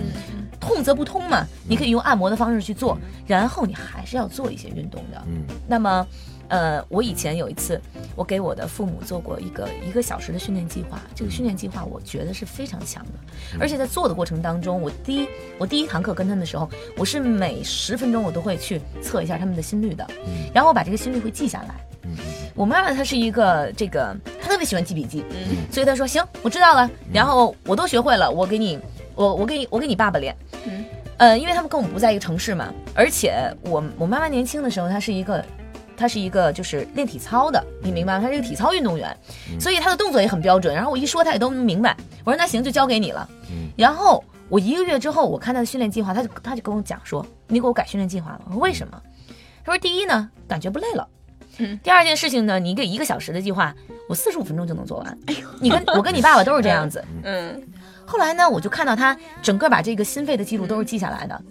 [0.59, 5.21] 痛则不通嘛，你可以用按摩的方式去做，然后你还是要做一些运动的。
[5.27, 6.05] 嗯那么，
[6.47, 7.79] 呃，我以前有一次，
[8.15, 10.99] 我给我的父母做过一个一个小时的训练计划。
[11.15, 20.05] 这个训练计划我觉得是非常强的，而且在做的过程当中，我第一我第一堂课跟他们的时候，我是每十分钟我都会去测一下他们的心率的，
[20.53, 21.75] 然后我把这个心率会记下来。
[22.03, 22.17] 嗯
[22.55, 28.79] 我妈妈她是一个这个，她特别喜欢记笔记，嗯所以她说行，我知道了，然后我都学会了，我给你，
[29.15, 30.35] 我我给你，我给你爸爸练。
[30.65, 30.83] 嗯
[31.17, 35.45] 呃，因为他们跟我们不在一个城市嘛，而且我我妈妈年轻的时候，她是一个，
[35.95, 38.21] 她是一个就是练体操的，你明白吗？
[38.21, 39.15] 她是一个体操运动员，
[39.59, 40.73] 所以她的动作也很标准。
[40.73, 41.95] 然后我一说，她也都能明白。
[42.23, 43.29] 我说那行，就交给你了。
[43.51, 48.41] 嗯然后我一个月之后，我看他的训练计划，他就他就跟我讲说，你给我改训练计划了。
[48.47, 48.99] 我说为什么？
[49.63, 51.07] 他说第一呢，感觉不累了。
[51.61, 53.73] 嗯第二件事情呢，你给一个小时的计划，
[54.09, 55.17] 我四十五分钟就能做完。
[55.27, 57.03] 哎呦，你跟我跟你爸爸都是这样子。
[57.23, 57.61] 嗯
[58.05, 61.41] 后来呢，我就看到他整个把这个心肺的记录都是记下来的。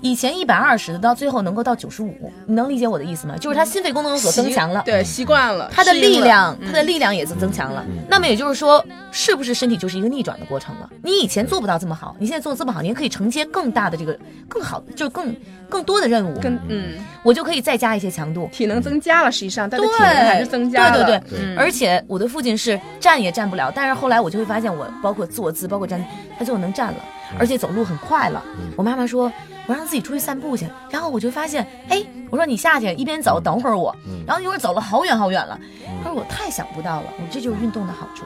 [0.00, 3.36] 以前一百二十的，到最后能够到九十五，你能理解我的意思吗？
[3.38, 6.66] 就是他心肺功能有所增强了，对，习惯了，他的力量，嗯。
[6.66, 7.84] 他的力量也是增强了。
[8.08, 10.88] 那么也就是说，是不是身体就是一个逆转的过程了？
[11.02, 15.34] 你以前做不到这么好，你现在做的这么好，你也可以承接更大的这个更好，就是更
[15.68, 16.94] 更多的任务，跟嗯。
[17.24, 18.48] 我就可以再加一些强度。
[18.52, 21.58] 体能增加了，实际上但是对，体能还是增加了，对对对，嗯。
[21.58, 26.02] 而且我的父亲是站也站不了，但是后来我就会发现，我包括坐姿，包括站，
[26.38, 26.98] 他最后能站了，
[27.38, 28.42] 而且走路很快了。
[28.76, 29.30] 我妈妈说，
[29.68, 33.94] 我让自己出去散步去，然后我就发现，哎，我说你下去一边走，等会儿我，
[34.26, 35.60] 然后一会儿走了好远好远了，
[36.02, 38.24] 他说我太想不到了，我这就是运动的好处，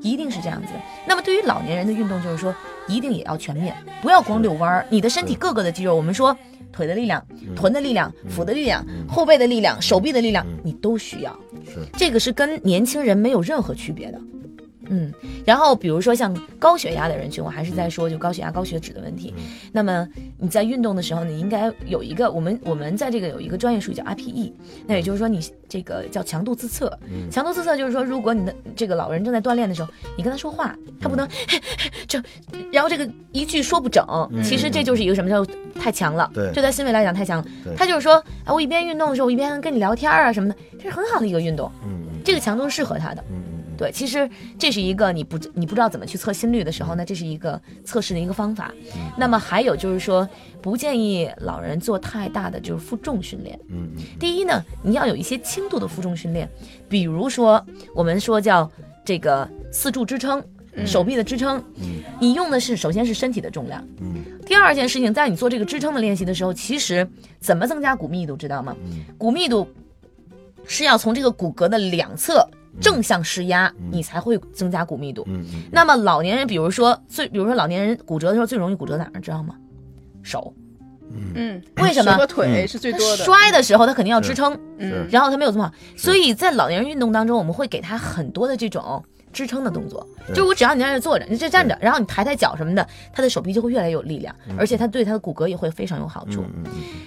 [0.00, 0.68] 一定是这样子。
[1.06, 2.54] 那么对于老年人的运动，就是说
[2.88, 6.36] 一定也要全面，不要光遛弯儿，你的身体各个的肌肉，我们说。
[6.70, 11.36] 腿的力量、臀的力量、腹的力量、后背的力量、手臂的力量，你都需要。
[11.64, 14.20] 是这个是跟年轻人没有任何区别的。
[14.88, 15.12] 嗯，
[15.44, 19.34] 然后比如说像高血压的人群，我还是在说就高血压、高血脂的问题。
[19.72, 20.06] 那么
[20.38, 24.52] 你在运动的时候，你应该有一个我们我们在这个有一个专业术语叫 RPE，
[24.86, 26.98] 那也就是说你这个叫强度自测。
[27.30, 31.28] 强度自测就是说，如果你的这个老人正在锻炼的时候，你跟他说话，他不能
[32.08, 32.20] 就，
[32.72, 34.04] 然后这个一句说不整，
[34.42, 35.44] 其实这就是一个什么叫
[35.78, 36.30] 太强了。
[36.34, 37.46] 对这在心理来讲太强了。
[37.76, 41.70] 他就是说，啊，我一边运动的时候，我一边跟你聊天啊什么的，这是很好的一个运动。
[41.84, 43.24] 嗯这个强度是适合他的。
[43.30, 43.47] 嗯嗯
[43.78, 48.74] 对，其实这是一个你不你不知道怎么去测心率的时候呢，这是一个测试的一个方法。
[49.16, 50.28] 那么还有就是说，
[50.60, 53.58] 不建议老人做太大的就是负重训练。
[53.68, 56.46] 嗯嗯第一呢，你要有一些轻度的负重训练，
[56.88, 57.64] 比如说
[57.94, 58.70] 我们说叫
[59.04, 60.44] 这个四柱支撑。
[60.86, 61.60] 手臂的支撑，
[62.20, 64.14] 你用的是首先是身体的重量，嗯
[64.46, 67.04] 第二件事情，在你做这个支撑的练习的时候，其实
[67.40, 68.76] 怎么增加骨密度，知道吗？
[68.84, 69.66] 嗯骨密度
[70.68, 72.48] 是要从这个骨骼的两侧
[72.80, 75.24] 正向施压，你才会增加骨密度。
[75.26, 79.54] 嗯嗯那么老年人，比如说最，比如说老年人骨折的时候最容易骨折哪儿，知道吗？
[80.22, 80.52] 手，
[81.34, 82.12] 嗯，为什么？
[82.12, 82.68] 手和腿嗯。
[82.68, 85.06] 是最多的，摔的时候他肯定要支撑，嗯。
[85.10, 89.02] 然后他没有这么好，所以在老年人运动当中，我们会给他很多的这种
[89.32, 96.44] 支撑的动作，就我只要你在这坐着，你就站着，然后你抬抬脚什么的，他的手臂就会越来越有力量，而且他对他的骨骼也会非常有好处。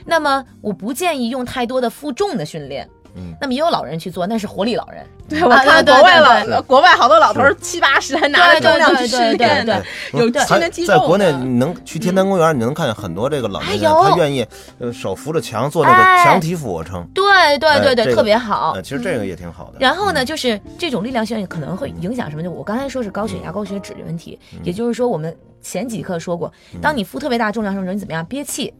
[0.05, 2.89] 那么我不建议用太多的负重的训练。
[3.15, 3.33] 嗯。
[3.39, 5.05] 那么也有老人去做，那是活力老人。
[5.27, 6.51] 对，我看国外对对。
[6.51, 9.75] 老国外好多老头七八十还拿着重量去训练对，
[10.13, 10.43] 有对。
[10.45, 14.45] 训练肌肉在国内，你能去天坛公园，你能看见很多这个老年人，他愿意
[14.79, 16.25] 呃手扶着墙做那个哎。
[16.25, 17.23] 墙体俯卧撑，对
[17.57, 18.73] 对对对，特别好。
[18.75, 18.81] 呃，。
[18.81, 19.77] 其实这个也挺好的。
[19.79, 22.43] 然后呢，就是这种力量训练可能会影响什么？
[22.43, 28.25] 就我刚才说是高血压、高血脂的问题，也就是说我们前几课说过，当你负特别大重量的时候，你怎么样？
[28.25, 28.73] 憋气？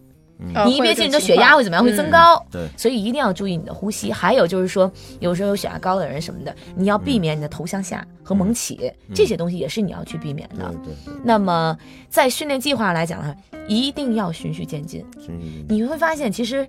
[0.66, 1.84] 你一憋气，你的血压会怎么样？
[1.84, 2.46] 会增嗯高。
[2.52, 4.12] 对所以一定要注意你的呼吸。
[4.12, 10.74] 还有就是说，有时候有血压高的人什么的，你要避免你的头向下和猛起，这些东西也是你要去避免的。
[10.84, 11.78] 对那么
[12.10, 13.36] 在训练计划来讲呢，
[13.68, 15.06] 一定要循序渐进。
[15.20, 16.68] 循序渐进你会发现，其实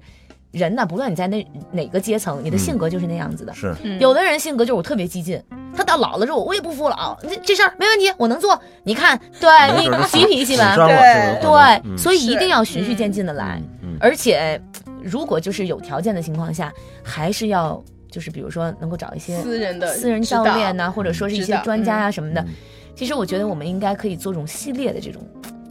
[0.52, 3.52] 人呢，不论你在那哪个阶层，你的性格就是那样子的。
[3.54, 5.42] 是嗯有的人性格就是我特别激进，
[5.74, 8.60] 他到老了之后，我也不服老，这这事儿没问题，我能做。
[8.84, 13.60] 你看，对你急脾气吧对对，嗯所以一定要循序渐进的来。
[13.82, 14.60] 嗯而且，
[15.02, 22.40] 如果就是有条件的情况下，还是要就是比如说能够找一些私人的私人教练呐、或者说是一些专家呀、什么的。
[22.42, 22.48] 嗯
[22.94, 25.22] 其实我觉得我们应该可以做这种系列的这种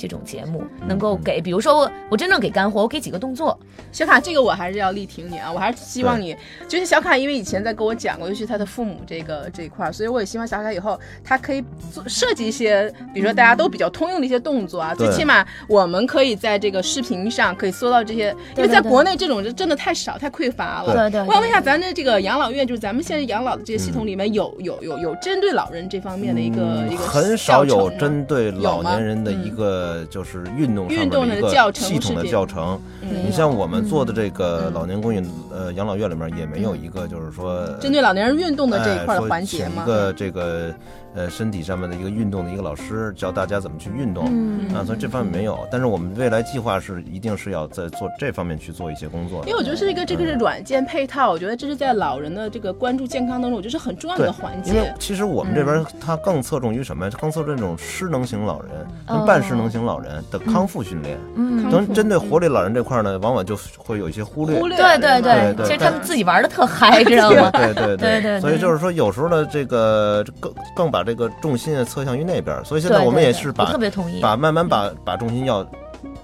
[0.01, 3.55] 这种节目，嗯能够给，比如说我我真正给干货，我给几个动作，
[3.91, 5.51] 小卡，这个我还是要力挺你啊！
[5.51, 6.35] 我还是希望你，
[6.67, 20.93] 就是小卡，因为以前在跟我讲过，尤其他的父母这个这一块，所以我也希望小卡以后他可以做设计一些，比如说大家都比较通用的一些动作啊，最起码我们可以在这个视频上可以搜到这些，因为在国内这种真的太少太匮乏了。
[20.93, 21.11] 对。
[21.11, 32.79] 对我想问一下，咱的这个养老院，就是咱们现在养老的这些系统里面有有有有针对老人这方面的一个一个嗯很少有针对老年人的一个就是运动上运动面一个的教程系统的教程。
[33.01, 40.73] 你像我们做的这个嗯老年公寓呃养老院里面也没有一个就是说针对老年人运动的这一块的环节一个这个
[41.13, 44.25] 呃身体上面的一个运动的一个老师教大家怎么去运动。
[44.29, 49.43] 嗯啊，所以这方面没有，但是我们未来计划是一定是要在做这方面去做一些工作。
[49.45, 54.95] 因为我觉得是一个这个是软件配套，我觉得这是在老人的这个关注健康当中，我觉得是很重要的环因为节。
[54.99, 57.11] 其实我们这边它更侧重于什么呀？
[57.19, 58.71] 更侧重这种失能型老人
[59.07, 61.19] 哦跟半失能型老人的康复训练。
[61.35, 64.57] 嗯，康复等针对活力老人这块呢，往往就会有一些忽略。
[64.57, 67.51] 忽略对对对对其实他们自己玩的特嗨， 知道吗？
[67.51, 74.21] 对对对对对所以就是说，有时候呢，这个更更把把这个重心啊侧向于那边，所以现在我们也是把特别同意。
[74.21, 75.65] 把慢慢把把重心要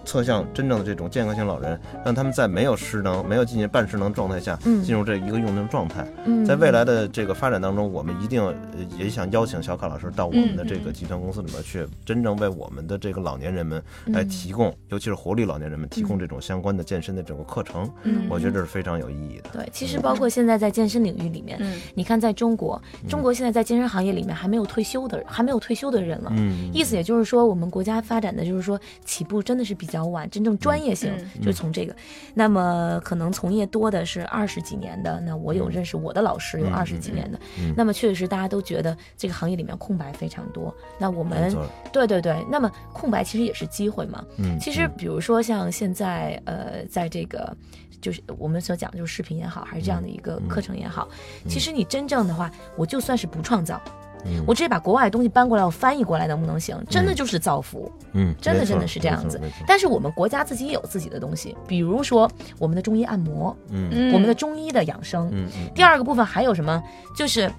[0.08, 6.08] 侧向真正的这种健康型老人，让他们在没有失能、没有进行半失能状态下，嗯进入这一个用能状态。
[6.26, 8.56] 嗯在未来的这个发展当中，我们一定呃
[8.98, 17.90] 也想邀请小卡老师到我们的这个集团公司里面去，真正为我们的这个老年人们来提供，尤其是活力老年人们提供这种相关的健身的整个课程。
[18.04, 19.50] 嗯我觉得这是非常有意义的。
[19.52, 26.32] 对，其实包括现在在健身领域里面，嗯你看在中国，中国现在在健身行业里面还没有退休的，还没有退休的人了。
[26.34, 31.42] 嗯，意思也就是说，我们国家发展的就是说起步真的是比较晚，真正专业性嗯。
[31.42, 31.96] 就是从这个。
[32.34, 40.74] 那么可能从业多的是二十几年的，那我有认识我的老师有嗯二十几年的，嗯那么确实大家都觉得这个行业里面空白非常多。
[41.00, 41.56] 那我们，
[41.92, 44.24] 对对对，那么空白其实也是机会嘛。
[44.38, 47.56] 嗯，其实，比如说像现在，呃，在这个
[48.00, 51.08] 就是我们所讲的就是视频也好，还是这样的一个课程也好，
[51.48, 53.82] 其实你真正的话，我就算是不创造，
[54.28, 56.78] 嗯我直接把国外的东西搬过来，我翻译过来，能不能行？
[56.90, 59.40] 真的就是造福，嗯，真的真的是这样子。
[59.66, 65.30] 但是我们国家自己也有自己的东西，比如说我们的中医按摩，嗯嗯我们的中医的养生。
[65.32, 66.82] 嗯嗯，第二个部分还有什么？
[67.16, 67.52] 就是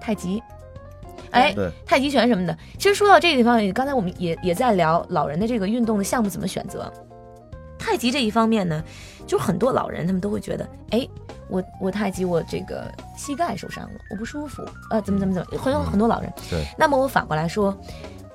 [0.00, 0.42] 太极。
[1.32, 2.56] 哎，太极拳什么的。
[2.78, 6.90] 其实说到这个地方，刚才我们也也在聊老人的这个运动的项目怎么选择。
[7.86, 8.82] 太极这一方面呢，
[9.28, 11.08] 就是很多老人他们都会觉得，哎，
[11.48, 16.32] 我我太极我这个膝盖受伤了，我不舒服，呃，怎么怎么怎么，很有很多老人。
[16.50, 17.78] 对，那么我反过来说，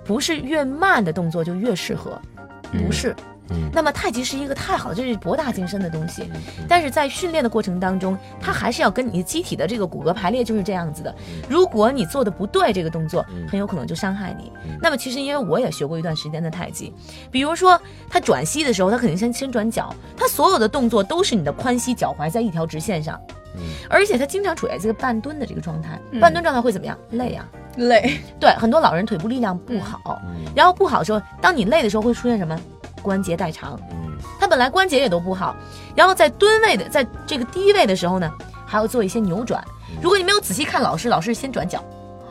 [0.05, 2.17] 不是越慢的动作就越适合，
[2.71, 3.13] 不是。
[3.17, 3.30] 嗯
[3.71, 6.29] 那么太极是一个太好的，这是博大精深的东西，
[6.67, 11.13] 但是在训练的过程当中，它还是要跟你的机体的这个骨骼排列就是这样子的。
[11.49, 14.51] 如果你做的不对，这个动作很有可能就伤害你。
[14.81, 16.93] 那么其实因为我也学过一段时间的太极，
[17.29, 23.19] 比如说他转膝的时候，他肯定先先转脚，他所有的动作都是你的髋膝脚踝在一条直线上。
[23.89, 26.97] 而且他经常处在这个半蹲的这个状态，半蹲状态会怎么样？
[27.09, 27.45] 累啊！
[27.75, 30.21] 累，对，很多老人腿部力量不好，
[30.55, 32.57] 然后不好的时候，当你累的时候会出现什么？
[33.01, 33.79] 关节代偿。
[33.91, 35.55] 嗯他本来关节也都不好，
[35.95, 38.31] 然后在蹲位的，在这个低位的时候呢，
[38.65, 39.63] 还要做一些扭转。
[40.01, 41.83] 如果你没有仔细看老师，老师先转脚，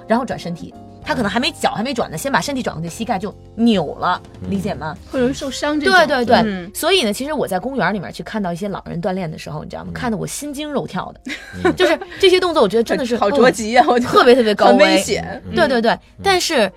[0.07, 0.73] 然后转身体，
[1.05, 4.97] 他可能还没脚还没转呢，先把身体转过去，膝盖就扭了，理解吗？
[5.11, 5.95] 会容易受伤这种。
[5.95, 9.91] 对对对，嗯所以呢，其实我在公园里面去看到一些老人锻炼的时候，你知道吗？
[9.93, 11.13] 看得我心惊肉跳
[11.63, 14.99] 的， 就是这些动作，我觉得真的是好哦着急啊，我觉得特别特别高很危危。
[14.99, 15.43] 险。
[15.55, 16.71] 对对对，但是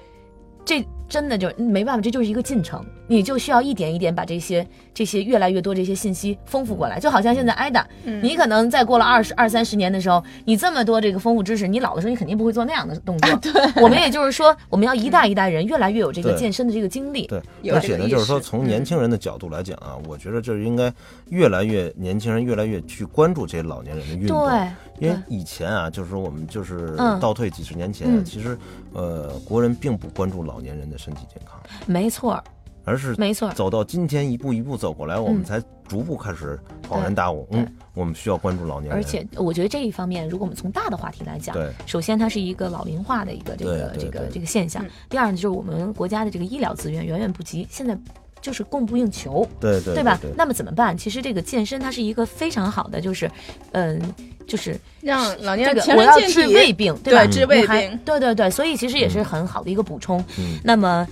[0.66, 7.00] 这真的就没办法，这就是一个进程，你就需要一点一点把这些这些越来越多这些信息丰富过来。
[7.00, 7.88] 就好像现在艾达，
[8.22, 13.36] 你可能再过了二十二三十年的时候，你这么多这个丰富知识，你老的时候你肯定不会做那样的动作。
[13.38, 17.28] 对，我们也就是说，我们要一代一代人越来越有这个健身的这个经历。
[17.28, 20.92] 对，而且呢，就是说从年轻人的角度来讲啊，我觉得就是应该
[21.30, 24.48] 越来越年轻人越来越去关注这些老年人的运动。
[24.48, 28.58] 对，因为以前啊，就是说我们就是嗯倒退几十年前，嗯其实
[28.94, 32.44] 呃，国人并不关注老年人的身体健康，没错儿，
[32.84, 33.50] 而是没错。
[33.52, 44.90] 走到今天一步一步走过来，我们嗯才逐步开始恍然大悟，嗯，我们需要关注老年人，而且我觉得这一方面，如果我们从大的话题来讲，对首先它是一个老龄化的一个这个这个这个现象嗯。
[45.10, 47.98] 第二呢，就是我们国家的这个医疗资源远远不及，现在
[48.42, 49.48] 就是供不应求。
[49.60, 50.20] 对对对吧？
[50.36, 50.98] 那么怎么办？
[50.98, 53.30] 其实这个健身它是一个非常好的，就是，
[53.72, 54.02] 嗯，
[54.48, 56.20] 就是让老年人我要。
[56.22, 57.26] 治胃病，对吧？
[57.26, 60.24] 对治胃病对对对，所以其实也是很好的一个补充。
[60.38, 61.08] 嗯那么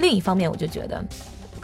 [0.00, 1.04] 另一方面，我就觉得。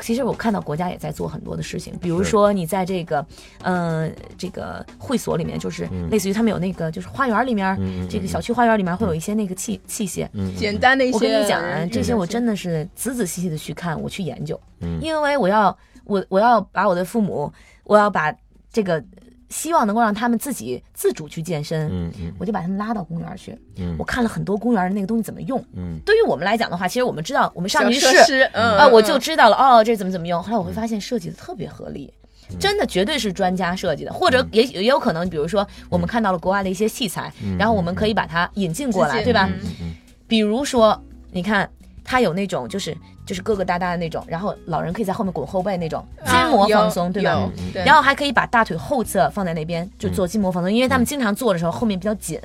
[0.02, 3.26] 其实我看到国家也在做很多的事情，比如说你在这个，
[3.62, 7.74] 呃，这个会所里面，就是类似于他们有那个，就是花园里面，
[8.06, 15.00] 这个小区花园里面会有一些那个器器械，嗯简单的一些，我跟你讲啊，这些我真的是仔仔细细的去看，我去研究，嗯。
[15.00, 17.50] 因为我要我我要把我的父母，
[17.84, 18.30] 我要把
[18.70, 19.02] 这个
[19.48, 22.32] 希望能够让他们自己自主去健身，嗯嗯。
[22.38, 23.94] 我就把他们拉到公园去，嗯。
[23.98, 25.62] 我看了很多公园的那个东西怎么用。
[25.74, 25.98] 嗯。
[26.04, 30.42] 对于我们来讲的话，其实我们知道，我们上小于是设施，嗯啊，我嗯就知道了哦，这怎么怎么用。
[30.42, 32.12] 后来我会发现设计的特别合理。
[32.60, 39.50] 真的绝对是专家设计的，或者也也有可能，比如说我们看到了国外的一些器材，然后我们可以把它引进过来，对吧？
[39.80, 39.94] 嗯。
[40.28, 41.00] 比如说，
[41.32, 41.68] 你看
[42.04, 42.96] 它有那种就是
[43.26, 47.50] 就是疙疙瘩瘩的那种，然后老人可以在后面滚后背那种筋膜放松，对吧？
[47.84, 52.40] 然后还可以把大腿后侧放在那边，就做筋膜放松，因为他们经常做的时候后面比较紧，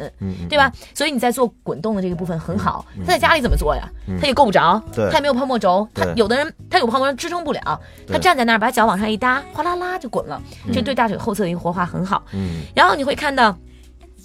[0.49, 0.71] 对吧？
[0.95, 2.83] 所以你在做滚动的这个部分很好。
[3.05, 3.87] 他在家里怎么做呀？
[4.19, 10.41] 他也够不着，对他也没有泡沫轴，他有的人他有泡沫轴支撑不了，他站在那儿把脚往上一搭，哗啦啦就滚了，
[10.73, 12.23] 这对大腿后侧的一个活化很好。
[12.33, 13.55] 嗯然后你会看到。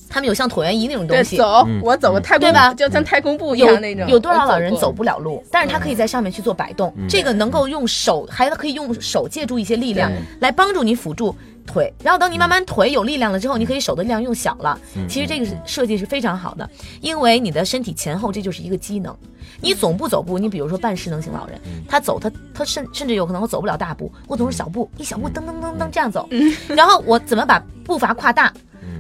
[0.09, 1.81] 他们有像椭圆仪那种东，西，走，嗯。
[1.83, 2.73] 我走个太空对吧？
[2.75, 4.09] 就像太空步一样那种。
[4.09, 11.35] 有多少老人走不了路，但是他可以在上面去做摆动，这个能够用手，还可以用手借助一些力量来帮助你辅助
[11.67, 14.79] 腿，然后等你慢慢腿有力量了之后，你可以手的力量用小了。
[15.09, 16.69] 其实这个是设计是非常好的，
[17.01, 19.15] 因为你的身体前后这就是一个机能。
[19.61, 26.29] 你总不走步，你比如说半失能型老人，他走他他甚甚至有可能我走不了大步，我总是小步，一小步噔噔噔噔这样走，
[26.69, 28.53] 然后我怎么把步伐跨大？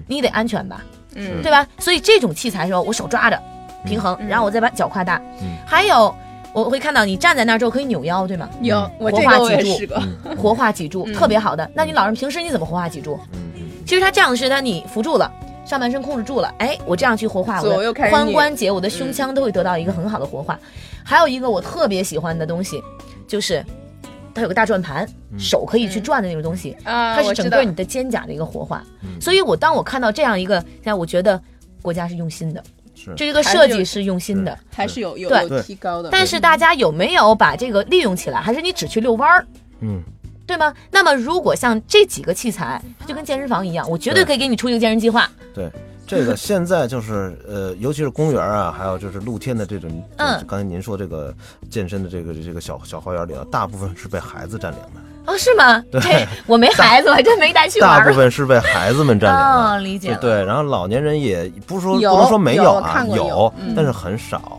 [0.06, 0.82] 你得安全吧，
[1.14, 1.66] 嗯对吧？
[1.78, 3.40] 所以这种器材的时候，我手抓着
[3.84, 5.20] 平衡，然后我再把脚跨大。
[5.66, 6.14] 还有，
[6.52, 8.48] 我会看到你站在那儿之后可以扭腰，对吗？
[8.60, 9.96] 有我活这个我化脊柱
[10.36, 11.70] 活化脊柱、特别好的。
[11.74, 13.18] 那你老人平时你怎么活化脊柱？
[13.84, 15.30] 其实他这样是他你扶住了。
[15.64, 20.56] 上半身控制住了，哎，我这样去活化我的髋开始拧关节、我的胸腔都会得到一个很好的活化。
[21.02, 22.80] 还有一个我特别喜欢的东西，
[23.26, 23.66] 就是
[24.36, 25.08] 它有个大转盘，
[25.38, 28.84] 手可以去转的那种东西，它是整个你的肩胛的一个活化。
[29.18, 31.40] 所以我当我看到这样一个，现在我觉得
[31.80, 32.62] 国家是用心的，
[32.94, 34.56] 是这个还是有设计是用心的。
[34.70, 36.10] 还是有有有提高的。
[36.10, 38.38] 但是大家有没有把这个利用起来？
[38.38, 39.46] 还是你只去遛弯儿？
[39.80, 40.02] 嗯，
[40.46, 40.74] 对吗？
[40.90, 45.30] 那么如果像这几个器材，它就跟健身房一样，我绝对可以给你出一个健身计划。
[45.54, 45.70] 对。
[46.06, 51.34] 这个现在就是呃，尤其是公园啊，还有就是露天的这种，嗯刚才您说这个
[51.68, 55.82] 健身的这个这个小小花园里啊，大部分是被孩子占领的，哦，是吗？
[55.90, 58.14] 对，我没孩子，我还真没带去玩大部。
[58.14, 59.72] 分是被孩子们占领的。
[59.72, 60.16] 哦，理解。
[60.20, 64.56] 对对，然后老年人也不是说不能说没有啊，有嗯但是很少。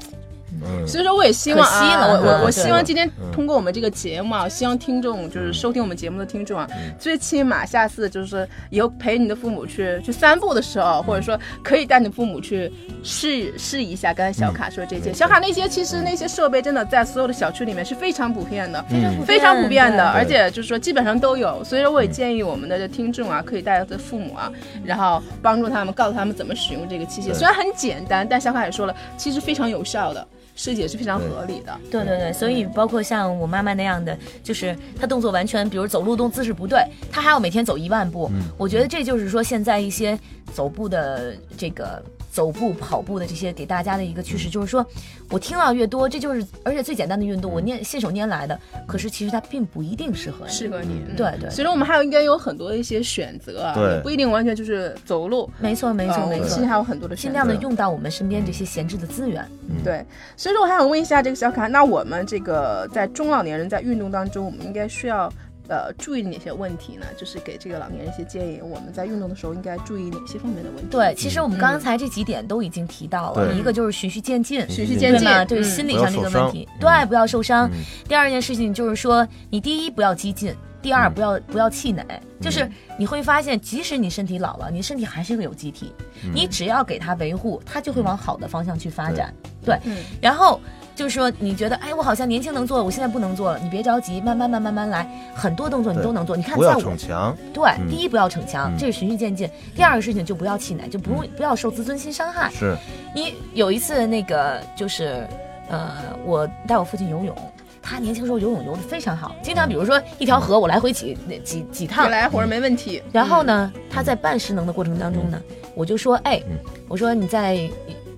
[0.68, 12.72] 嗯，所以说，我也希望啊，我我我希望今天通过我们这个节目啊，希望听众就是收听我们节目的听众啊，嗯最起码下次就是以后陪你的父母去去散步的时候，或者说可以带你父母去
[13.04, 14.14] 试试一下。
[14.14, 21.64] 刚才小卡说这些，小卡那些其实那些设备真的在所有的小区里面是非常普遍的，嗯非常普遍的，而且就是说基本上都有。
[21.64, 24.52] 所以说，我也建议我们的听众啊，可以带着父母啊，
[24.84, 27.34] 然后帮助他们，告诉他们怎么使用这个器械。
[27.34, 30.26] 虽然很简单，但小卡也说了，其实非常有效的。
[30.58, 38.30] 设计也是非常合理的，对对对，所以包括像我妈妈那样的，就是她动作完全，比如走路动姿势不对，她还要每天走一万步。
[38.58, 40.18] 我觉得这就是说现在一些
[40.52, 44.86] 走步的这个走步、跑步的这些给大家的一个趋势，就是说
[45.30, 50.52] 我听到越多，这就是而且最简单的运动，我念信手拈来的，可是其实它并不一定适合你。
[50.52, 51.02] 适合你。
[51.08, 55.50] 嗯对对所以说我们还有应该有很多的一些选择啊，不一定完全就是走路。
[55.60, 59.44] 没错没错没错呃其实，还有很多的选择尽量的用到我们身边这些闲置的资源。
[59.84, 60.06] 对，
[60.36, 65.32] 所以说我还想问一下这个小卡，那我们这个在中老年人在运动当中，我们应该需要
[65.68, 67.06] 呃注意哪些问题呢？
[67.18, 70.88] 就是给这个老年人一些建议，我们在运动的时候应该注意哪些方面的问题？
[70.90, 75.46] 对，其实我们刚才这几点都已经提到了，对一个就是循序渐进，循序渐进对吗？
[75.46, 77.70] 对嗯心理上这个问题，对，不要受伤。
[77.74, 82.04] 嗯第二件事情就是说，你第一不要激进，第二不要不要气馁，
[82.40, 85.92] 就是你会发现，即使你身体老了，你身体还是个有机体，
[86.34, 89.34] 你只要给它维护，它就会往好的方向去发展。
[89.66, 90.60] 对，嗯然后。
[90.98, 93.60] 就是说，你觉得，哎，我好像年轻能做，我现在不能做了。
[93.60, 96.36] 你别着急，慢慢慢慢慢来，很多动作你都能做。
[96.36, 99.48] 你看，不要在我逞强，对，嗯第一不要逞强，嗯这是循序渐进。
[99.76, 102.50] 第二个事情就不要气馁，就不用不要受自尊心伤害。
[102.50, 102.76] 是
[103.14, 105.28] 你有一次那个就是，
[105.70, 105.92] 呃，
[106.26, 107.36] 我带我父亲游泳，
[107.80, 113.04] 他年轻时候游泳游得非常好，经常比如说一条河我来回几几几趟你，来回没问题。
[113.12, 115.40] 然后呢，他在半失能的过程当中呢，
[115.76, 117.70] 我就说，哎嗯，我说你在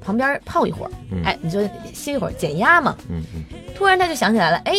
[0.09, 1.61] 旁边泡一会儿，嗯哎，你就
[1.93, 2.97] 歇一会儿减压嘛。
[3.11, 3.43] 嗯嗯
[3.75, 4.73] 突然他就想起来了，哎，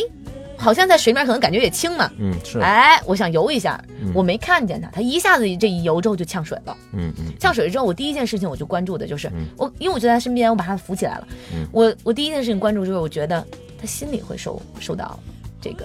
[0.56, 2.10] 好像在水面可能感觉也轻嘛。
[2.18, 6.76] 嗯是，哎，我想游一下嗯，我没看见他，他一下子这一游之后就呛水了。
[6.92, 11.28] 嗯嗯呛水之后，我第一件事情我就关注的就是嗯我，因为我就在他身边，我把他扶起来了。
[11.54, 13.46] 嗯我我第一件事情关注就是，我觉得
[13.80, 15.16] 他心里会受受到
[15.60, 15.84] 这个，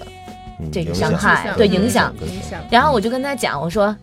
[0.59, 2.59] 嗯，这个伤害嗯对影响影响。
[2.71, 3.95] 然后我就跟他讲，我说。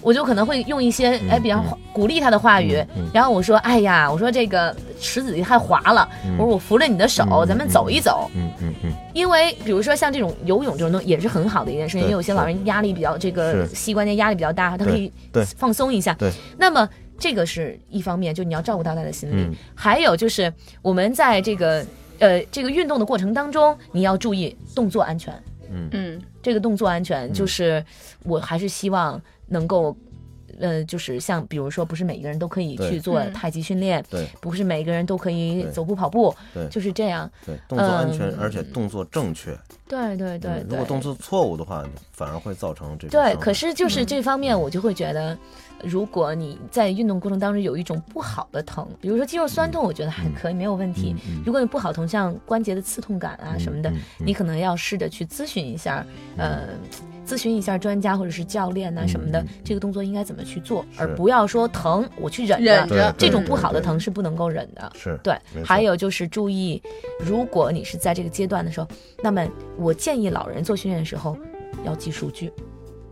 [0.00, 1.78] 我就可能会用一些哎比较嗯。
[1.92, 3.10] 鼓励他的话语，嗯嗯。
[3.12, 6.36] 然后我说哎呀，我说这个池子里太滑了，嗯。
[6.38, 8.30] 我说我扶着你的手，嗯咱们走一走。
[8.34, 8.92] 嗯嗯嗯。
[9.14, 15.10] 因为比如说像这种游泳这种东西也是很好的一件事情，因为有些老人压力比较这个膝关节压力比较大，他可以
[15.56, 16.14] 放松一下。
[16.14, 16.88] 对，那么
[17.18, 19.34] 这个是一方面，就你要照顾到他的心理。
[19.34, 19.52] 嗯。
[19.74, 21.84] 还有就是我们在这个
[22.20, 25.34] 呃这个运动的过程当中，你要注意动作安全。
[25.72, 25.88] 嗯。
[25.90, 27.84] 嗯，这个动作安全就是
[28.22, 29.96] 我还是希望能够。
[30.60, 33.32] 呃，就是像比如说，不是每一个人都可以去做嗯。
[33.32, 34.26] 太极训练，对。
[34.40, 36.66] 不是每一个人都可以走步跑步，对。
[36.68, 37.30] 就是这样。
[37.46, 39.56] 对，动作安全嗯，而且动作正确。
[39.86, 43.88] 对对对如果动作错误的话，反而会造成这种对，可是就。
[43.88, 45.38] 是这方面，我就会觉得，
[45.84, 51.14] 如果你在运动过程当中有一种不好的疼，比如说肌肉酸痛，我觉得还可以，没有问题。
[51.44, 56.04] 如果你不好疼，像关节的刺痛感啊什么的，你可能要试着去咨询一下，
[56.36, 56.68] 呃，
[57.28, 63.14] 咨询一下专家或者是教练呐、什么的嗯，这个动作应该怎么去做，而不要说疼我去忍着，忍着。
[63.18, 64.90] 这种不好的疼是不能够忍的。
[64.94, 66.82] 是对还有就是注意，
[67.20, 68.88] 如果你是在这个阶段的时候，
[69.22, 71.36] 那么我建议老人做训练的时候
[71.84, 72.50] 要记数据，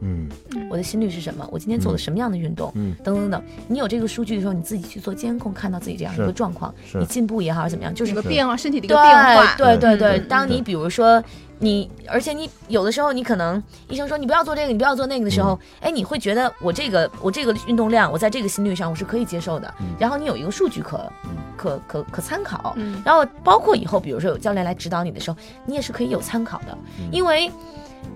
[0.00, 0.28] 嗯。
[0.70, 2.94] 我的心率是什么，我今天做了什么样的运动，嗯。
[3.04, 3.42] 等等等。
[3.68, 11.22] 你有这个数据的时候，你自己去做监控，看到自己这样一个状况，你进步也好，还是怎么样，就是个变化，身体的一个变化，对对对，嗯当你比如说
[11.58, 21.10] 你，而且你有的时候你可能医生说你不要做这个，你不要做那个的时候，哎，你会觉得我这个我这个运动量，我在这个心率上我是可以接受的，然后你有一个数据可
[21.56, 23.02] 可可可参考，嗯。
[23.04, 26.76] 然后包括以后比如说有教练来指导你的时候，你也是可以有参考的，
[27.10, 27.50] 因为。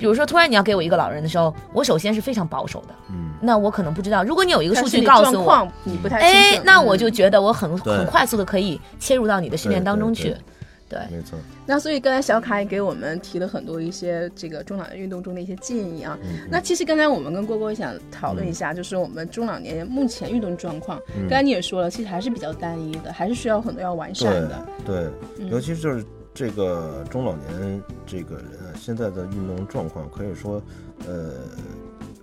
[0.00, 3.30] 比如说，突然你要给我一个老人的时候，我首先是非常保守的，嗯。
[3.42, 4.24] 那我可能不知道。
[4.24, 10.34] 如果你有一个数据告诉我，你不太清楚，，哎那我嗯就觉得我很很快速的可以切入到你的训练当中去。
[10.88, 10.98] 对。
[11.10, 16.18] 没错，那所以刚才小凯也给我们提了很多一些这个中老年运动中的一些建议啊。
[16.22, 24.66] 嗯那其实刚才我们跟郭郭想讨论一下，就是我们中老年人目前运动状况，刚才你也说了，其实还是比较单一的，还是需要很多要完善对的。
[24.84, 24.96] 对，
[25.38, 25.48] 嗯。
[25.48, 26.04] 尤其是就是
[26.40, 30.62] 这个中老年这个人啊，现在的运动状况可以说，
[31.06, 31.34] 呃，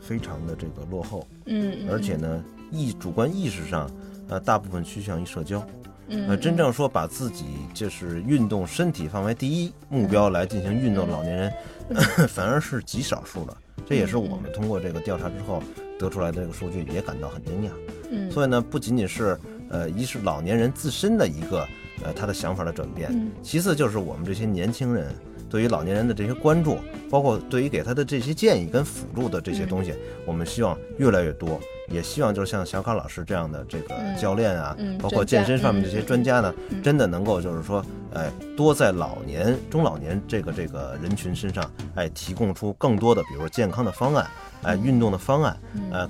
[0.01, 3.87] 非常的这个落后，嗯，嗯而且呢，意主观意识上，
[4.27, 5.63] 呃，大部分趋向于社交。
[6.07, 7.45] 嗯呃，真正说把自己
[7.75, 11.53] 就是运动身体放为第一目标来进行运动，老年人
[12.27, 13.55] 反而是极少数的。
[13.85, 15.61] 这也是我们通过这个调查之后
[15.99, 17.69] 得出来的这个数据，也感到很惊讶。
[18.09, 19.37] 嗯所以呢，不仅仅是
[19.69, 21.67] 呃，一是老年人自身的一个
[22.03, 23.31] 呃他的想法的转变，嗯。
[23.41, 25.13] 其次就是我们这些年轻人
[25.49, 26.77] 对于老年人的这些关注，
[27.09, 29.93] 包括对于给他的这些建议跟辅助的这些东西，
[30.25, 31.59] 我们希望越来越多。
[31.89, 37.81] 也希望就是像小卡老师这样的这个嗯教练啊，嗯包括健身上面这些嗯专家呢，嗯真的能够就是说，
[38.13, 41.63] 哎，多在老年、中老年这个这个人群身上，
[41.95, 44.27] 哎，提供出更多的，比如说健康的方案，
[44.63, 45.57] 哎，运动的方案，
[45.89, 46.09] 呃，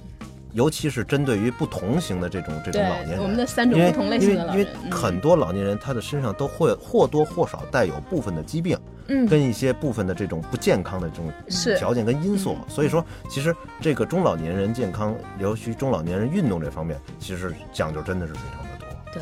[0.58, 4.92] 尤其是针对于不同型的这种这种老年人，我们的三种因为不同类因为因为型的老人，嗯。
[4.92, 8.76] 很多老年人他的身上都会或多或少带有部分的疾病，
[9.08, 9.28] 嗯。
[9.28, 11.32] 跟一些部分的这种不健康的这种
[11.78, 12.58] 条件跟因素。
[12.60, 18.88] 嗯，所以说其实这个中老年人健康，尤其中老年人运动这方面，其实讲究真的是非常的多。
[19.14, 19.22] 对，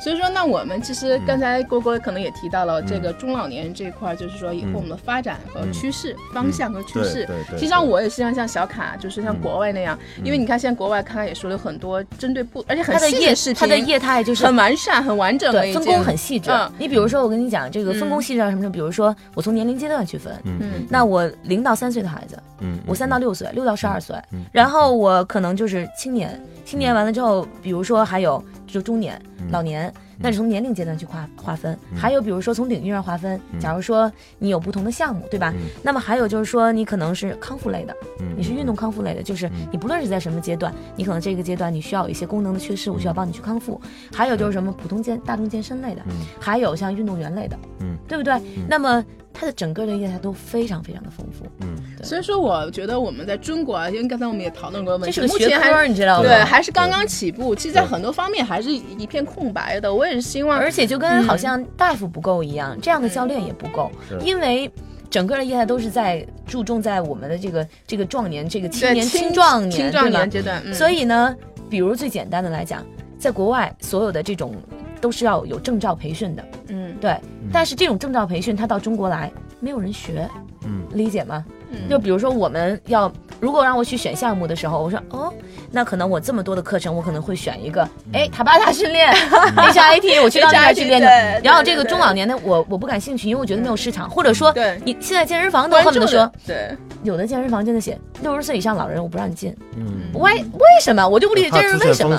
[0.00, 2.86] 所以说，那我们其实刚才郭郭可能也提到了嗯。
[2.86, 5.72] 这个中老年人这一块，就是说以后嗯我们的发展和嗯。
[5.72, 7.26] 趋势、方向和趋对势。
[7.26, 9.40] 对对，其实上我也是像像小卡，就是像嗯。
[9.40, 16.70] 国外那样，因为你看现在国外，刚才也说了很多针对不，而且很它的业视频，它的业态就是很完善、很完整分工很细致嗯。
[16.78, 18.22] 你比如说，我跟你讲，这个分工嗯。
[18.22, 18.74] 细致到什么程度？
[18.74, 29.48] 比如说，我从年龄阶段去分，嗯嗯那我零到三岁的孩子，嗯，我三到六岁，六到十二岁嗯，然后我可能就是青年，青年完了之后，比如说还有就中年、嗯。
[29.50, 35.52] 老年，那是从年龄阶段去划划分，还有比如说从领域上划分，假如说你有不同的项目，对吧？
[35.56, 35.62] 嗯。
[35.82, 43.80] 那么还有就是说你可能是康复类的，嗯你是运动康复类的，就是你不论是在什么阶段，你可能这个阶段你需要有一些功能的缺失，我需要帮你去康复。
[44.12, 46.14] 还有就是什么普通健大众健身类的，嗯。
[46.38, 47.96] 还有像运动员类的，嗯。
[48.06, 48.40] 对不对？
[48.68, 49.04] 那么
[49.38, 56.24] 它的整个的业态都非常非常的丰富，嗯所以说，我觉得我们在中国啊，因为刚才我们也讨论过问题，这是个学目前还科，你知道吗？
[56.24, 57.54] 对，还是刚刚起步。
[57.54, 59.94] 其实，在很多方面还是一片空白的。
[59.94, 64.68] 我也是希望，而且就跟好像大夫不够一样，这样的教练也不够，是因为。
[65.10, 71.34] 整个的业态都是在注重在我们的这个这个壮年、这个青年、青壮年、青壮年阶段，嗯所以呢，
[71.70, 72.84] 比如最简单的来讲，
[73.18, 74.54] 在国外所有的这种
[75.00, 77.16] 都是要有证照培训的，嗯对。
[77.52, 79.30] 但是这种证照培训，他到中国来
[79.60, 80.28] 没有人学，
[80.64, 81.44] 嗯理解吗？
[81.70, 85.32] 嗯就比如说我们要如果让我去选项目的时候，我说哦，
[85.70, 91.40] 那可能我这么多的课程，我可能会选一个，哎，塔巴塔训练，HIT， 我去到那儿去练的对。
[91.44, 101.06] 然后这个中老年的，我我不感兴趣，因为我觉得没有市场，或者说对你现在健身房都关注恨不得说，对，有的健身房真的写六十岁以上老人我不让你进，嗯，为为什么？
[101.06, 102.18] 我就不理解这是为什么。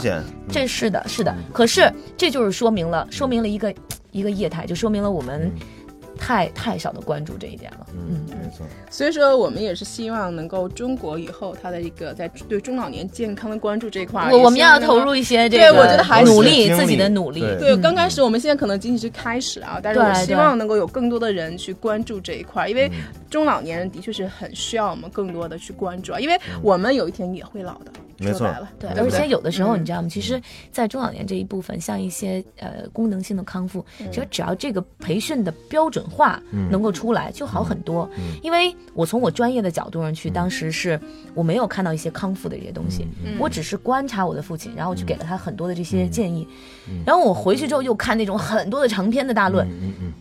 [0.52, 1.36] 这是的，是的。
[1.52, 3.74] 可是这就是说明了，说明了一个
[4.12, 5.52] 一个业态，就说明了我们
[6.18, 7.88] 太太少的关注这一点了。
[7.94, 17.40] 嗯，没错，所以说我们也是希望能够中国以后它的一个在对中老年健康的关注这一块儿，我我们要投入一些这个对我觉得还是努力自己的努力。
[17.40, 17.58] 对。
[17.60, 17.82] 对，嗯。
[17.82, 22.78] 刚开始我们现在可能仅仅是开始啊，但是我希望能够有更多的人去关注这一块，因嗯。
[22.78, 22.92] 为
[23.30, 27.92] 中老年人的确是很需要我们更多的去关注啊，因为我们有一天也会老的。
[28.20, 28.40] 没错。
[28.40, 30.08] 说白了，对，而且有的时候嗯你知道吗？
[30.10, 30.42] 其实，
[30.72, 34.08] 在中老年这一部分，像一些呃功能性的康复，嗯。
[34.12, 38.10] 其实只要这个培训的标准化能够出来，就好很多。
[38.42, 41.00] 因为我从我专业的角度上去，当时是
[41.34, 43.38] 我没有看到一些康复的这些东西，嗯。
[43.40, 46.48] 我只是观察我的父亲，然后去给了他很多的这些建议。
[47.06, 49.68] 然后我回去之后又看那种很多的长篇的大论，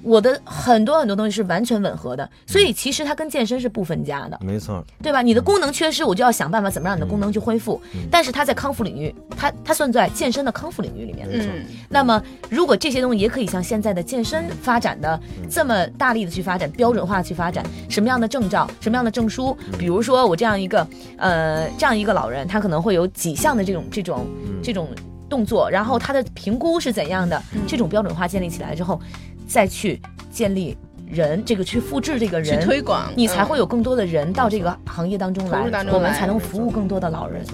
[0.03, 4.38] 我的很多很多东西是完全吻合的，所以其实它跟健身是不分家的。
[4.42, 5.22] 没错，对吧？
[5.22, 7.80] 你的功能缺失，我就要想办法怎么让你的功能去恢复。
[7.95, 8.01] 嗯。
[8.11, 11.28] 但是它在康复领域，它它算在健身的康复领域里面。
[11.30, 15.49] 嗯，那么，如果这些东西也可以像现在的健身发展的嗯。
[15.51, 19.78] 这么大力的去发展，标准化去发展，什么样的证照，什么样的证书，嗯。
[19.78, 20.86] 比如说我这样一个
[21.16, 24.62] 呃这样一个老人，他可能会有几项的这种这种嗯。
[24.62, 24.89] 这种
[25.28, 29.01] 动作，然后他的评估是怎样的，这种标准化建立起来之后，
[29.47, 30.76] 再去建立
[31.07, 37.45] 人这个去复制这个人去人推广，你才嗯会有更多的人到这个行业当中来投入当，中来我们才能服务更多的老人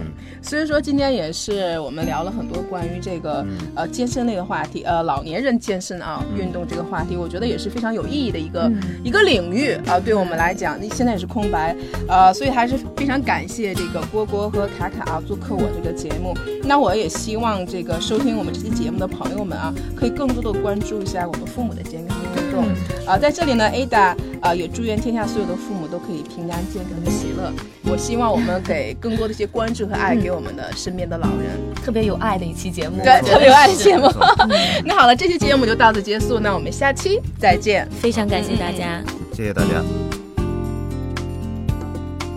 [0.00, 0.06] 没。
[0.42, 11.76] 错，所以说今天也是我们聊了很多关于这个、嗯呃健身类的话题，呃老年人健身啊、运动这个话题，我觉得也是非常有意义的一个、嗯一个领域啊、对我们来讲，那现在也是空白，
[12.08, 16.34] 呃，所以还是非常感谢这个郭郭和卡卡啊做客我这个节目。
[16.64, 22.16] 那我也希望这个收听我们这期节目的朋友们啊，可以更多的关注一下我们父母的健康
[23.06, 27.52] 啊、在这里呢，Ada 啊、也祝愿天下所有的父母都可以平安、健康、喜乐。
[27.90, 31.58] 我希望我们给更多的一些关注和爱给我们的身边的老人。
[31.84, 34.10] 特别有爱的一期节目，对，特别有爱的节目。
[34.84, 37.88] 那好了，这期节目就到此结束，那我们下期再见。
[38.00, 39.02] 非常感谢大家。
[39.34, 39.82] 谢谢大家。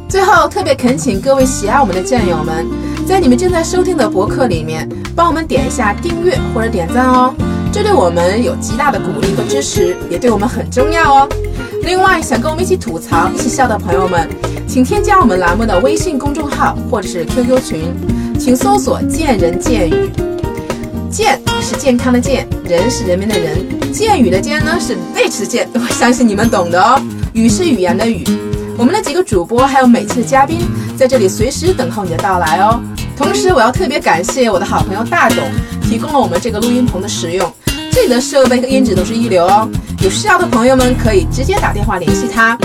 [0.10, 2.66] 最后，特别恳请各位喜爱我们的战友们，
[3.06, 7.34] 在你们正在收听的博客里面，帮我们点一下订阅或者点赞哦，
[7.76, 11.30] 这对我们有极大的鼓励和支持，也对我们很重要哦。
[11.84, 14.30] 另外，想跟我们一起吐槽、一起笑的朋友们，
[14.66, 17.94] 请添加我们栏目的微信公众号或者是 QQ 群，
[18.40, 20.10] 请搜索“见人见语”。
[21.12, 23.58] 健是健康的健，人是人民的人，
[23.92, 26.98] 健语的健呢是背齿健， 我相信你们懂的哦。
[27.34, 28.24] 语是语言的语。
[28.78, 30.60] 我们的几个主播还有每期的嘉宾
[30.96, 32.80] 在这里随时等候你的到来哦。
[33.18, 35.44] 同时，我要特别感谢我的好朋友大董
[35.82, 37.54] 提供了我们这个录音棚的使用，
[37.96, 39.70] 这里的设备和音质都是一流哦。
[40.02, 42.60] 有需要的朋友们可以直接打电话联系他，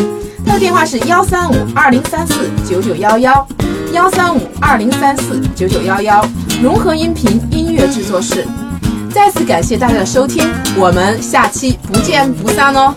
[0.44, 3.46] 他的电话是幺三五二零三四九九幺幺，
[3.92, 6.28] 幺三五二零三四九九幺幺，
[6.60, 8.44] 融合音频音乐制作室。
[9.14, 12.92] 再次感谢大家的收听，我们下期不见不散哦。